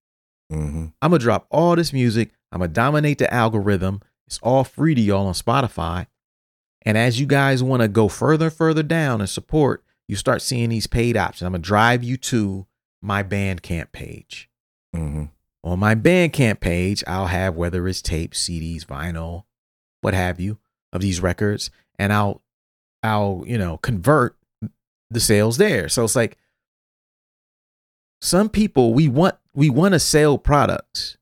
[0.51, 2.31] hmm I'm gonna drop all this music.
[2.53, 4.01] I'm gonna dominate the algorithm.
[4.27, 6.07] It's all free to y'all on Spotify.
[6.87, 10.43] And as you guys want to go further and further down and support, you start
[10.43, 11.47] seeing these paid options.
[11.47, 12.67] I'm gonna drive you to
[13.03, 14.49] my Bandcamp page.
[14.93, 15.25] hmm
[15.62, 19.45] On my Bandcamp page, I'll have whether it's tapes, CDs, vinyl,
[20.01, 20.59] what have you,
[20.93, 22.43] of these records, and I'll
[23.03, 24.37] I'll, you know, convert
[25.11, 25.88] the sales there.
[25.88, 26.38] So it's like
[28.21, 31.17] some people we want we want to sell products.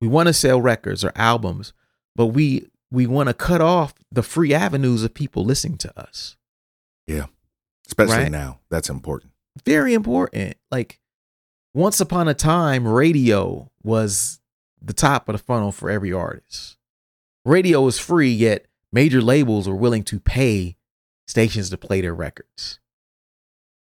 [0.00, 1.72] We want to sell records or albums,
[2.14, 6.36] but we we want to cut off the free avenues of people listening to us.
[7.88, 8.32] Especially Right.
[8.32, 8.60] now.
[8.70, 9.32] That's important.
[9.64, 10.56] very important.
[10.70, 11.00] Like
[11.74, 14.40] once upon a time, radio was
[14.80, 16.76] the top of the funnel for every artist.
[17.44, 20.76] Radio was free, yet major labels were willing to pay
[21.26, 22.78] stations to play their records.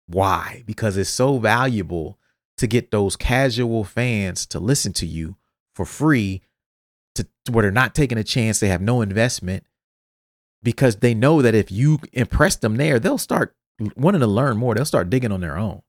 [0.08, 0.64] Why?
[0.68, 2.20] Because it's so valuable
[2.58, 5.36] to get those casual fans to listen to you
[5.74, 6.42] for free,
[7.16, 9.64] to where they're not taking a chance, they have no investment,
[10.62, 13.55] because they know that if you impress them there, they'll start
[13.96, 14.74] wanting to learn more.
[14.76, 15.82] They'll start digging on their own.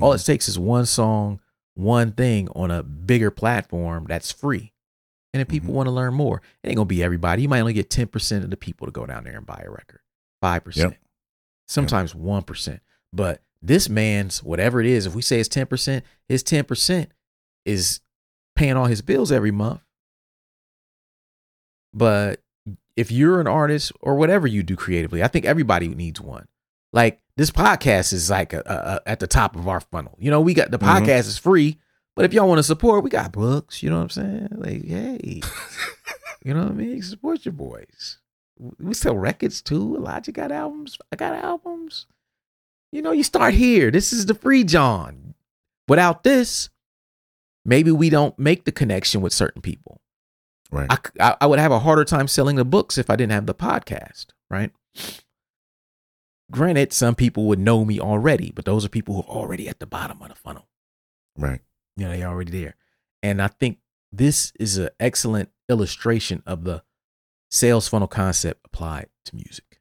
[0.00, 1.40] All it takes is one song,
[1.74, 4.72] one thing on a bigger platform that's free.
[5.34, 5.74] And if people Mhm.
[5.74, 7.42] want to learn more, it ain't gonna be everybody.
[7.42, 9.70] You might only get 10% of the people to go down there and buy a
[9.70, 10.00] record.
[10.40, 10.92] 5%.
[10.92, 11.00] Yep.
[11.66, 12.80] Sometimes 1%.
[13.12, 17.10] But this man's whatever it is, if we say it's 10%, his 10%
[17.64, 18.00] is
[18.54, 19.80] paying all his bills every month.
[21.92, 22.42] But
[22.96, 26.46] if you're an artist or whatever you do creatively, I think everybody needs one.
[26.92, 28.72] Like this podcast is like a, a,
[29.06, 30.16] a- at the top of our funnel.
[30.18, 30.86] You know, we got the Mhm.
[31.06, 31.78] podcast is free,
[32.16, 33.82] but if y'all want to support, we got books.
[33.82, 34.48] You know what I'm saying?
[34.52, 35.40] Like, hey,
[36.44, 37.02] you know what I mean?
[37.02, 38.18] Support your boys.
[38.80, 39.96] We sell records too.
[39.96, 40.98] Elijah got albums.
[41.12, 42.06] I got albums.
[42.90, 43.90] You know, you start here.
[43.90, 45.34] This is the free John.
[45.86, 46.70] Without this,
[47.64, 50.00] maybe we don't make the connection with certain people.
[50.72, 50.88] Right.
[51.20, 53.54] I I would have a harder time selling the books if I didn't have the
[53.54, 54.70] podcast, right?
[56.50, 59.80] Granted, some people would know me already, but those are people who are already at
[59.80, 60.66] the bottom of the funnel.
[61.36, 61.60] right.
[61.96, 62.76] You know, they're already there.
[63.24, 63.78] And I think
[64.12, 66.84] this is an excellent illustration of the
[67.50, 69.80] sales funnel concept applied to music.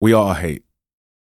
[0.00, 0.64] We all hate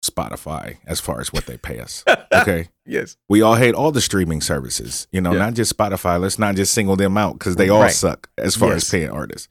[0.04, 2.04] Spotify as far as what they pay us.
[2.32, 2.68] Okay.
[2.84, 3.16] Yes.
[3.28, 5.38] we all hate all the streaming services, you know, Yeah.
[5.38, 6.20] not just Spotify.
[6.20, 7.90] Let's not just single them out because they all Right.
[7.92, 8.84] suck as far Yes.
[8.84, 9.48] as paying artists.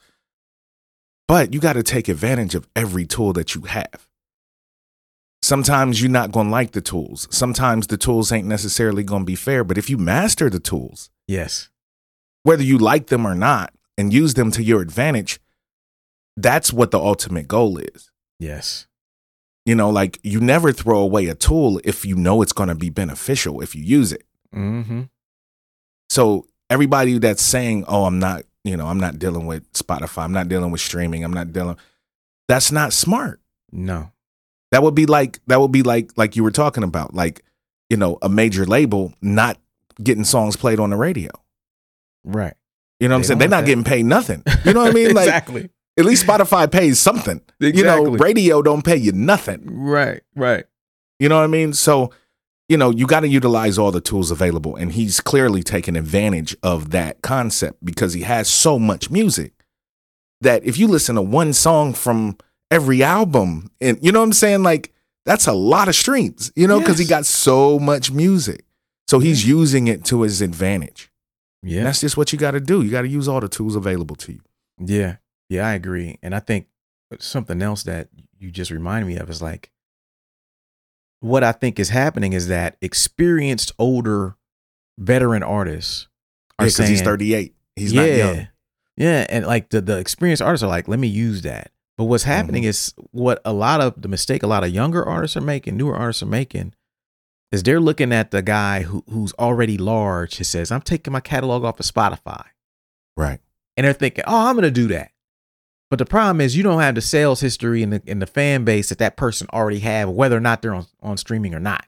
[1.28, 4.08] But you got to take advantage of every tool that you have.
[5.46, 7.28] Sometimes you're not going to like the tools.
[7.30, 9.64] Sometimes the tools ain't necessarily going to be fair.
[9.64, 11.70] But if you master the tools, Yes.
[12.42, 15.40] whether you like them or not, and use them to your advantage,
[16.36, 18.10] that's what the ultimate goal is.
[18.40, 18.88] Yes.
[19.68, 22.76] You know, like you never throw away a tool if you know it's going to
[22.76, 24.24] be beneficial if you use it.
[24.54, 25.04] Mm-hmm.
[26.10, 30.24] So everybody that's saying, "Oh, I'm not, you know, I'm not dealing with Spotify.
[30.24, 31.24] I'm not dealing with streaming.
[31.24, 31.78] I'm not dealing,"
[32.48, 33.40] that's not smart.
[33.72, 34.12] No.
[34.72, 37.44] That would be like that would be like like you were talking about, like
[37.90, 39.58] you know, a major label not
[40.04, 41.30] getting songs played on the radio.
[42.24, 42.56] Right.
[43.00, 43.40] You know what I'm saying?
[43.40, 43.68] They're not that.
[43.68, 44.44] getting paid nothing.
[44.66, 45.14] You know what I mean?
[45.14, 45.70] Like exactly.
[45.98, 47.40] at least Spotify pays something.
[47.60, 49.64] You know, radio don't pay you nothing.
[49.68, 50.24] Right.
[50.36, 50.66] Right.
[51.20, 51.74] You know what I mean?
[51.74, 52.12] So,
[52.68, 54.76] you know, you got to utilize all the tools available.
[54.76, 59.54] And he's clearly taking advantage of that concept because he has so much music
[60.42, 62.38] that if you listen to one song from
[62.72, 64.64] every album, and you know what I'm saying?
[64.64, 64.92] Like,
[65.26, 68.64] that's a lot of streams, you know, because he got so much music.
[69.08, 71.12] So he's using it to his advantage.
[71.64, 71.84] And Yeah.
[71.84, 72.82] that's just what you got to do.
[72.82, 74.42] You got to use all the tools available to you.
[74.80, 75.18] Yeah.
[75.50, 76.18] Yeah, I agree.
[76.24, 76.68] And I think
[77.20, 78.10] something else that
[78.40, 79.70] you just reminded me of is like
[81.22, 84.36] what I think is happening is that experienced older
[84.98, 86.08] veteran artists
[86.60, 87.56] are Because saying he's 38.
[87.76, 88.48] He's yeah, not young.
[88.98, 91.72] Yeah, and like the the experienced artists are like, let me use that.
[91.98, 92.70] But what's happening Mm-hmm.
[92.70, 95.96] is what a lot of the mistake a lot of younger artists are making, newer
[95.96, 96.74] artists are making,
[97.52, 100.36] is they're looking at the guy who who's already large.
[100.38, 102.44] Who says, "I'm taking my catalog off of Spotify,"
[103.16, 103.40] Right.
[103.78, 105.12] and they're thinking, "Oh, I'm gonna do that."
[105.90, 108.66] But the problem is, you don't have the sales history and the and the fan
[108.66, 111.86] base that that person already have, whether or not they're on on streaming or not.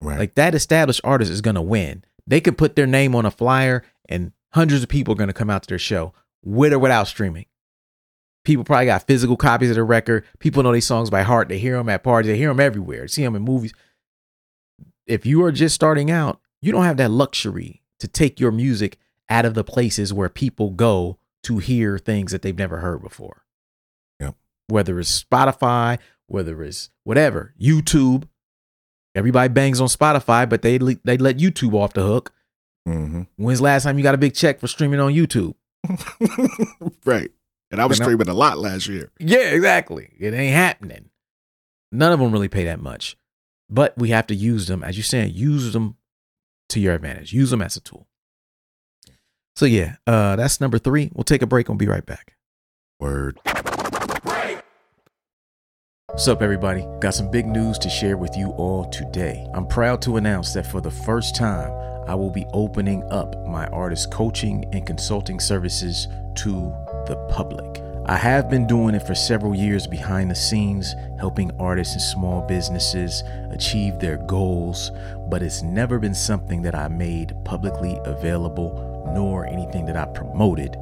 [0.00, 0.18] Right.
[0.18, 2.04] Like that established artist is gonna win.
[2.26, 5.50] They could put their name on a flyer, and hundreds of people are gonna come
[5.50, 7.44] out to their show with or without streaming.
[8.44, 10.24] People probably got physical copies of the record.
[10.38, 11.48] People know these songs by heart.
[11.48, 12.30] They hear them at parties.
[12.30, 13.08] They hear them everywhere.
[13.08, 13.72] See them in movies.
[15.06, 18.98] If you are just starting out, you don't have that luxury to take your music
[19.30, 23.44] out of the places where people go to hear things that they've never heard before.
[24.20, 24.34] Yep.
[24.68, 28.28] Whether it's Spotify, whether it's whatever, YouTube.
[29.14, 32.32] Everybody bangs on Spotify, but they le- they let YouTube off the hook.
[32.86, 35.54] hmm When's the last time you got a big check for streaming on YouTube?
[37.04, 37.30] right.
[37.74, 38.10] And I was You know?
[38.10, 39.10] streaming a lot last year.
[39.18, 40.10] Yeah, exactly.
[40.20, 41.10] It ain't happening.
[41.90, 43.16] None of them really pay that much,
[43.68, 45.96] but we have to use them, as you're saying, use them
[46.68, 47.32] to your advantage.
[47.32, 48.06] Use them as a tool.
[49.56, 51.10] So yeah, uh, that's number three.
[51.14, 51.68] We'll take a break.
[51.68, 52.36] We'll be right back.
[53.00, 53.40] Word.
[56.06, 56.86] What's up, everybody?
[57.00, 59.44] Got some big news to share with you all today.
[59.52, 61.72] I'm proud to announce that for the first time,
[62.06, 66.06] I will be opening up my artist coaching and consulting services
[66.36, 66.72] to
[67.06, 67.82] the public.
[68.06, 72.42] I have been doing it for several years behind the scenes, helping artists and small
[72.42, 74.90] businesses achieve their goals,
[75.30, 80.76] but it's never been something that I made publicly available, nor anything that I promoted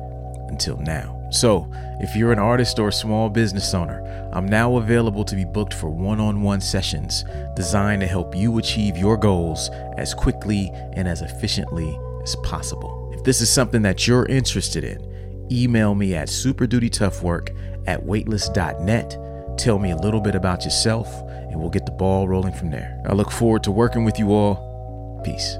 [0.48, 1.18] until now.
[1.30, 1.70] So,
[2.00, 4.02] if you're an artist or a small business owner,
[4.32, 8.58] I'm now available to be booked for one on one sessions designed to help you
[8.58, 13.10] achieve your goals as quickly and as efficiently as possible.
[13.14, 15.11] If this is something that you're interested in,
[15.52, 19.18] email me at superdutytoughwork at weightless.net.
[19.58, 23.00] Tell me a little bit about yourself, and we'll get the ball rolling from there.
[23.06, 25.20] I look forward to working with you all.
[25.24, 25.58] Peace.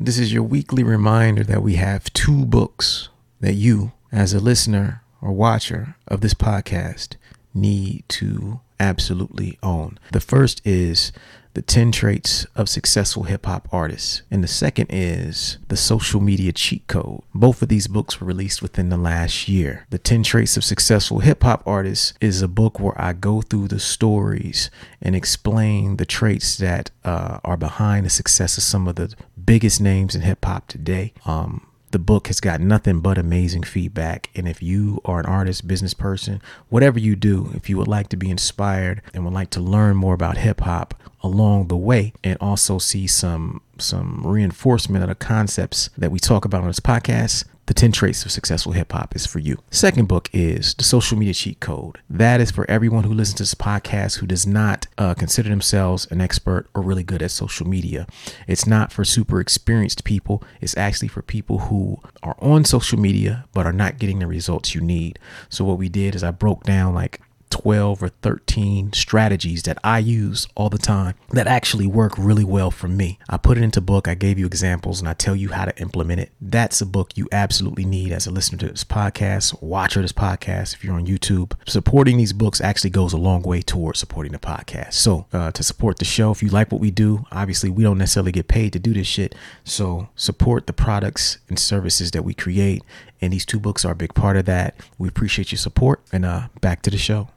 [0.00, 3.08] This is your weekly reminder that we have two books
[3.40, 7.16] that you, as a listener or watcher of this podcast,
[7.52, 9.98] need to absolutely own.
[10.12, 11.12] The first is
[11.58, 16.52] The 10 Traits of Successful Hip Hop Artists, and the second is The Social Media
[16.52, 17.22] Cheat Code.
[17.34, 19.84] Both of these books were released within the last year.
[19.90, 23.66] The 10 Traits of Successful Hip Hop Artists is a book where I go through
[23.66, 24.70] the stories
[25.02, 29.12] and explain the traits that uh, are behind the success of some of the
[29.44, 31.12] biggest names in hip hop today.
[31.26, 34.30] Um, the book has got nothing but amazing feedback.
[34.34, 38.08] And if you are an artist, business person, whatever you do, if you would like
[38.08, 42.12] to be inspired and would like to learn more about hip hop along the way
[42.22, 46.80] and also see some some reinforcement of the concepts that we talk about on this
[46.80, 49.58] podcast, the 10 Traits of Successful Hip Hop is for you.
[49.70, 51.98] Second book is The Social Media Cheat Code.
[52.08, 56.06] That is for everyone who listens to this podcast who does not uh, consider themselves
[56.10, 58.06] an expert or really good at social media.
[58.46, 63.44] It's not for super experienced people, it's actually for people who are on social media
[63.52, 65.18] but are not getting the results you need.
[65.50, 69.98] So, what we did is I broke down like 12 or 13 strategies that I
[69.98, 73.18] use all the time that actually work really well for me.
[73.28, 75.78] I put it into book, I gave you examples and I tell you how to
[75.80, 76.32] implement it.
[76.40, 80.74] That's a book you absolutely need as a listener to this podcast, watcher this podcast
[80.74, 81.52] if you're on YouTube.
[81.66, 84.94] Supporting these books actually goes a long way towards supporting the podcast.
[84.94, 87.98] So, uh, to support the show, if you like what we do, obviously we don't
[87.98, 89.34] necessarily get paid to do this shit.
[89.64, 92.82] So, support the products and services that we create
[93.20, 94.76] and these two books are a big part of that.
[94.96, 97.28] We appreciate your support and uh back to the show.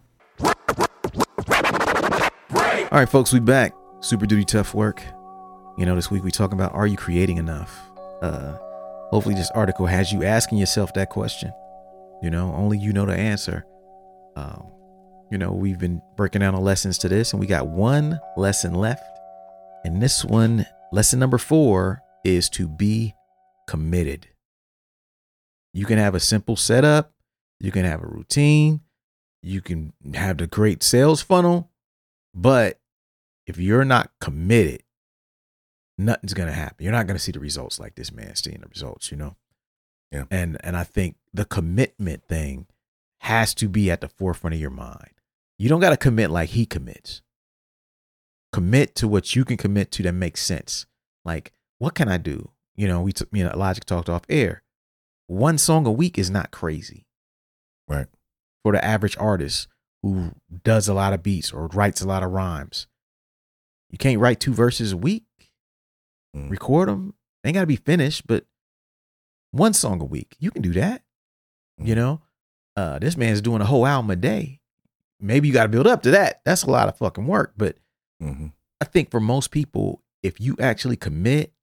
[2.92, 3.74] All right, folks, we back.
[4.02, 5.02] Super duty tough work.
[5.78, 7.80] You know, this week we talking about are you creating enough?
[8.22, 8.58] Uh
[9.12, 11.54] hopefully this article has you asking yourself that question.
[12.24, 13.66] You know, only you know the answer.
[14.36, 14.72] Um,
[15.32, 18.74] you know, we've been breaking down the lessons to this, and we got one lesson
[18.74, 19.04] left.
[19.84, 23.14] And this one, lesson number four, is to be
[23.68, 24.28] committed.
[25.74, 27.14] You can have a simple setup,
[27.60, 28.82] you can have a routine,
[29.42, 31.70] you can have the great sales funnel,
[32.34, 32.80] but
[33.48, 34.84] if you're not committed,
[35.98, 36.84] nothing's gonna happen.
[36.84, 39.36] You're not gonna see the results like this man seeing the results, you know.
[40.12, 40.26] Yeah.
[40.30, 42.68] And and I think the commitment thing
[43.22, 45.14] has to be at the forefront of your mind.
[45.58, 47.22] You don't gotta commit like he commits.
[48.52, 50.86] Commit to what you can commit to that makes sense.
[51.24, 52.52] Like, what can I do?
[52.76, 54.64] You know, we took me and Logic talked off air.
[55.28, 57.06] One song a week is not crazy.
[57.88, 58.08] Right.
[58.64, 59.68] For the average artist
[60.04, 60.32] who
[60.64, 62.88] does a lot of beats or writes a lot of rhymes.
[63.90, 65.24] You can't write two verses a week
[66.36, 66.50] Mm.
[66.50, 67.14] record them.
[67.44, 68.46] They ain't got to be finished, but
[69.52, 71.04] one song a week, you can do that.
[71.78, 71.98] You Mhm.
[71.98, 72.22] know,
[72.78, 74.62] uh, this man's doing a whole album a day.
[75.20, 76.42] Maybe you got to build up to that.
[76.46, 77.54] That's a lot of fucking work.
[77.58, 77.78] But
[78.20, 78.48] hmm
[78.80, 81.54] I think for most people, if you actually commit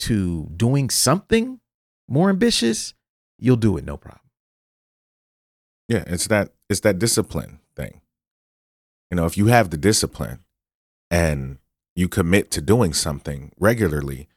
[0.00, 1.60] to doing something
[2.06, 2.92] more ambitious,
[3.38, 4.21] you'll do it no problem.
[5.92, 8.00] Yeah, it's that it's that discipline thing.
[9.10, 10.40] You know, if you have the discipline
[11.10, 11.58] and
[11.94, 14.28] you commit to doing something regularly,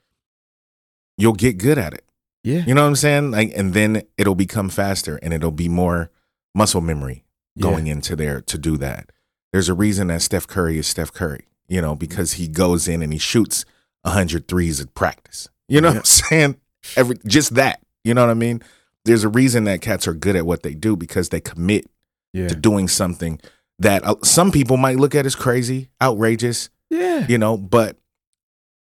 [1.17, 2.03] you'll get good at it.
[2.43, 2.63] Yeah.
[2.65, 3.31] You know what I'm saying?
[3.31, 6.11] Like, and then it'll become faster and it'll be more
[6.53, 7.23] muscle memory
[7.57, 9.11] going into there to do that.
[9.53, 13.01] There's a reason that Steph Curry is Steph Curry, you know, because he goes in
[13.01, 13.63] and he shoots
[14.01, 15.47] 100 threes at practice.
[15.69, 15.93] You know Yeah.
[15.93, 16.55] what I'm saying?
[16.97, 17.79] Every just that.
[18.03, 18.61] You know what I mean?
[19.05, 21.85] There's a reason that cats are good at what they do because they commit
[22.33, 22.47] Yeah.
[22.49, 23.39] to doing something
[23.79, 27.25] that uh, some people might look at as crazy, outrageous, Yeah.
[27.27, 27.97] you know, but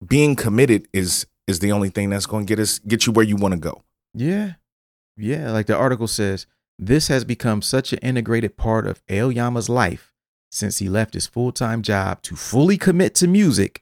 [0.05, 3.26] being committed is is the only thing that's going to get us get you where
[3.26, 3.84] you want to go.
[4.14, 4.53] Yeah.
[5.18, 5.51] Yeah.
[5.51, 6.45] Like the article says,
[6.80, 10.14] this has become such an integrated part of El Yama's life
[10.51, 13.82] since he left his full time job to fully commit to music.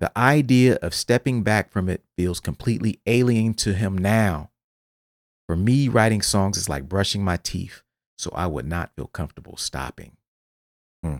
[0.00, 4.50] The idea of stepping back from it feels completely alien to him now.
[5.46, 7.82] For me, writing songs is like brushing my teeth,
[8.16, 10.12] so I would not feel comfortable stopping.
[11.02, 11.16] Hmm.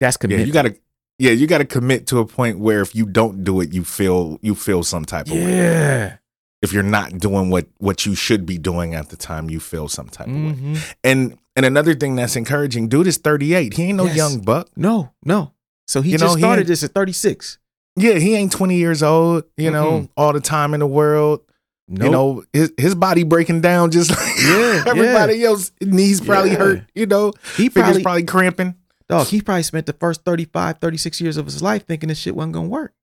[0.00, 0.46] That's Yeah, commitment.
[0.46, 0.76] you got to
[1.18, 3.84] yeah, you got to commit to a point where if you don't do it, you
[3.84, 5.40] feel you feel some type of way.
[5.56, 6.16] Yeah.
[6.62, 9.88] If you're not doing what what you should be doing at the time, you feel
[9.88, 10.52] some type of way.
[10.52, 10.94] Mhm.
[11.04, 13.74] And and another thing that's encouraging, dude is 38.
[13.74, 14.16] He ain't no Yes.
[14.16, 14.68] young buck.
[14.76, 15.52] No, no.
[15.86, 17.58] So he You just he started ain't- this at 36.
[17.96, 21.40] Yeah, he ain't 20 years old, you know, all the time in the world.
[21.88, 25.72] No, You know, his his body breaking down just like Yeah, everybody else.
[25.80, 26.56] Knees probably Yeah.
[26.58, 27.32] hurt, you know.
[27.56, 28.76] he probably, probably cramping.
[29.08, 32.36] dog, he probably spent the first 35, 36 years of his life thinking this shit
[32.36, 32.94] wasn't going to work.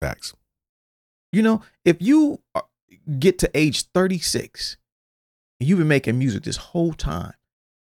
[0.00, 0.34] Facts.
[1.32, 2.40] You know, if you
[3.18, 4.76] get to age 36
[5.60, 7.34] and you've been making music this whole time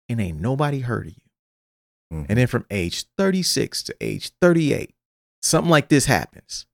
[0.09, 1.21] and ain't nobody heard of you.
[2.17, 2.25] Mhm.
[2.29, 4.93] And then from age 36 to age 38,
[5.41, 6.65] something like this happens.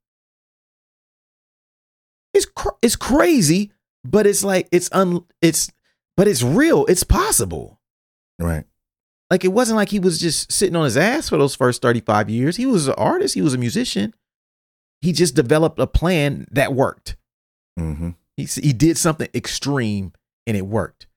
[2.36, 3.72] It's cr- it's crazy,
[4.04, 5.72] but it's like it's un it's
[6.18, 6.86] but it's real.
[6.86, 7.80] It's possible.
[8.38, 8.66] Right.
[9.32, 12.30] Like it wasn't like he was just sitting on his ass for those first 35
[12.30, 12.58] years.
[12.58, 14.14] He was an artist, he was a musician.
[15.02, 17.16] He just developed a plan that worked.
[17.80, 18.12] Mm-hmm.
[18.36, 20.12] He he did something extreme
[20.46, 21.08] and it worked.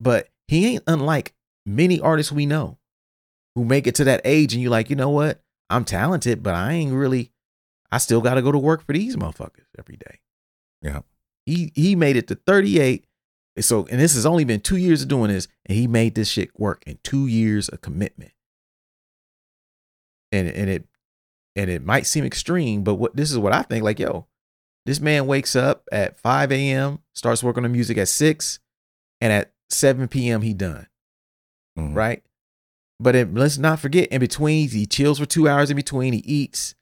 [0.00, 2.78] But he ain't unlike many artists we know
[3.54, 5.40] who make it to that age and you're like, "You know what?
[5.70, 7.30] I'm talented, but I ain't really
[7.92, 10.20] I still got to go to work for these motherfuckers every day."
[10.84, 11.00] Yeah.
[11.46, 13.04] He he made it to 38.
[13.56, 16.14] And so and this has only been 2 years of doing this and he made
[16.14, 18.32] this shit work in 2 years of commitment.
[20.32, 20.86] And and it
[21.56, 24.26] and it might seem extreme, but what this is what I think like, yo,
[24.86, 28.58] this man wakes up at 5 a.m., starts working on music at 6,
[29.20, 30.42] and at 7 p.m.
[30.42, 30.88] he done,
[31.78, 31.94] Mhm.
[31.94, 32.22] right?
[32.98, 36.20] But it, let's not forget, in between, he chills for two hours in between, he
[36.20, 36.74] eats.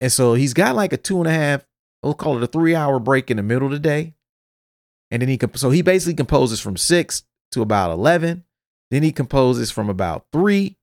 [0.00, 1.64] And so he's got like a two and a half,
[2.02, 4.14] we'll call it a three hour break in the middle of the day.
[5.10, 7.22] And then he, comp- so he basically composes from 6
[7.52, 8.44] to about 11.
[8.90, 10.76] Then he composes from about 3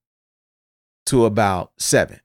[1.07, 2.20] to about 7.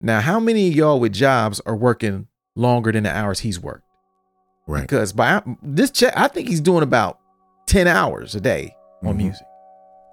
[0.00, 3.84] Now, how many of y'all with jobs are working longer than the hours he's worked?
[4.66, 4.82] Right.
[4.82, 7.18] Because by this check, I think he's doing about
[7.66, 9.18] 10 hours a day on Mhm.
[9.18, 9.46] music.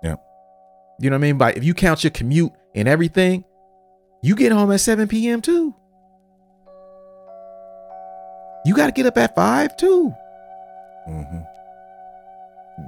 [0.03, 0.15] Yeah.
[0.99, 1.37] You know what I mean?
[1.37, 3.45] By if you count your commute and everything,
[4.23, 5.41] you get home at 7 p.m.
[5.41, 5.73] too.
[8.67, 10.13] You got to get up at 5 too.
[11.07, 11.39] Mm-hmm.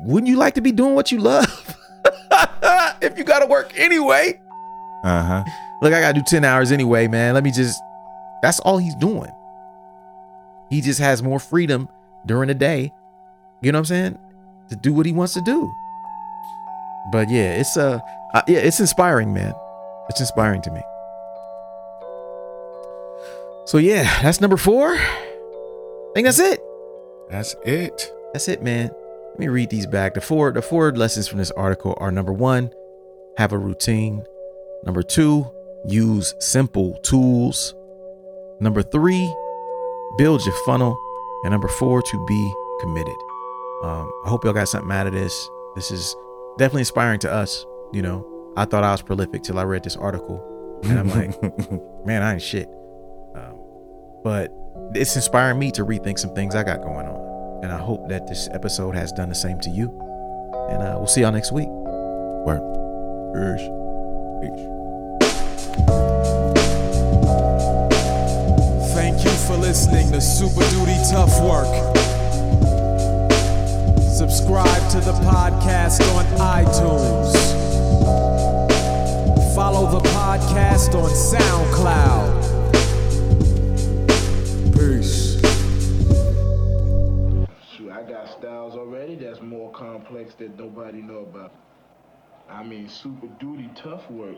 [0.09, 1.77] Wouldn't you like to be doing what you love?
[3.01, 4.41] if you got to work anyway.
[5.05, 5.43] Uh huh.
[5.81, 7.33] Look, I gotta do 10 hours anyway, man.
[7.33, 7.81] Let me just
[8.41, 9.31] that's all he's doing.
[10.69, 11.87] He just has more freedom
[12.25, 12.91] during the day.
[13.61, 14.19] You know what I'm saying?
[14.71, 15.71] To do what he wants to do.
[17.13, 17.99] But yeah, it's uh,
[18.33, 19.53] uh yeah, it's inspiring, man.
[20.09, 20.81] It's inspiring to me.
[23.65, 24.99] So yeah, that's number four.
[26.09, 26.59] I think that's it.
[27.29, 28.13] That's it.
[28.33, 28.89] That's it, man.
[29.31, 30.15] Let me read these back.
[30.15, 32.71] The four the four lessons from this article are number one,
[33.37, 34.23] have a routine.
[34.83, 35.45] Number two,
[35.85, 37.75] use simple tools.
[38.59, 39.33] Number three,
[40.17, 40.97] build your funnel.
[41.43, 43.15] And number four, to be committed.
[43.83, 45.49] Um, I hope y'all got something out of this.
[45.75, 46.15] This is
[46.57, 47.65] definitely inspiring to us.
[47.93, 51.41] You know, I thought I was prolific till I read this article, and I'm like,
[52.05, 52.67] man, I ain't shit.
[53.35, 53.57] Um,
[54.23, 54.51] but
[54.93, 58.27] it's inspiring me to rethink some things I got going on, and I hope that
[58.27, 59.89] this episode has done the same to you.
[60.69, 61.67] And uh, we'll see y'all next week.
[61.67, 62.61] Word.
[64.41, 64.79] Peace.
[68.93, 71.67] Thank you for listening to Super Duty Tough Work.
[74.01, 77.33] Subscribe to the podcast on iTunes.
[79.55, 82.38] Follow the podcast on SoundCloud.
[84.89, 85.35] Peace.
[87.71, 91.53] Shoot, I got styles already that's more complex that nobody know about.
[92.49, 94.37] I mean, super duty tough work.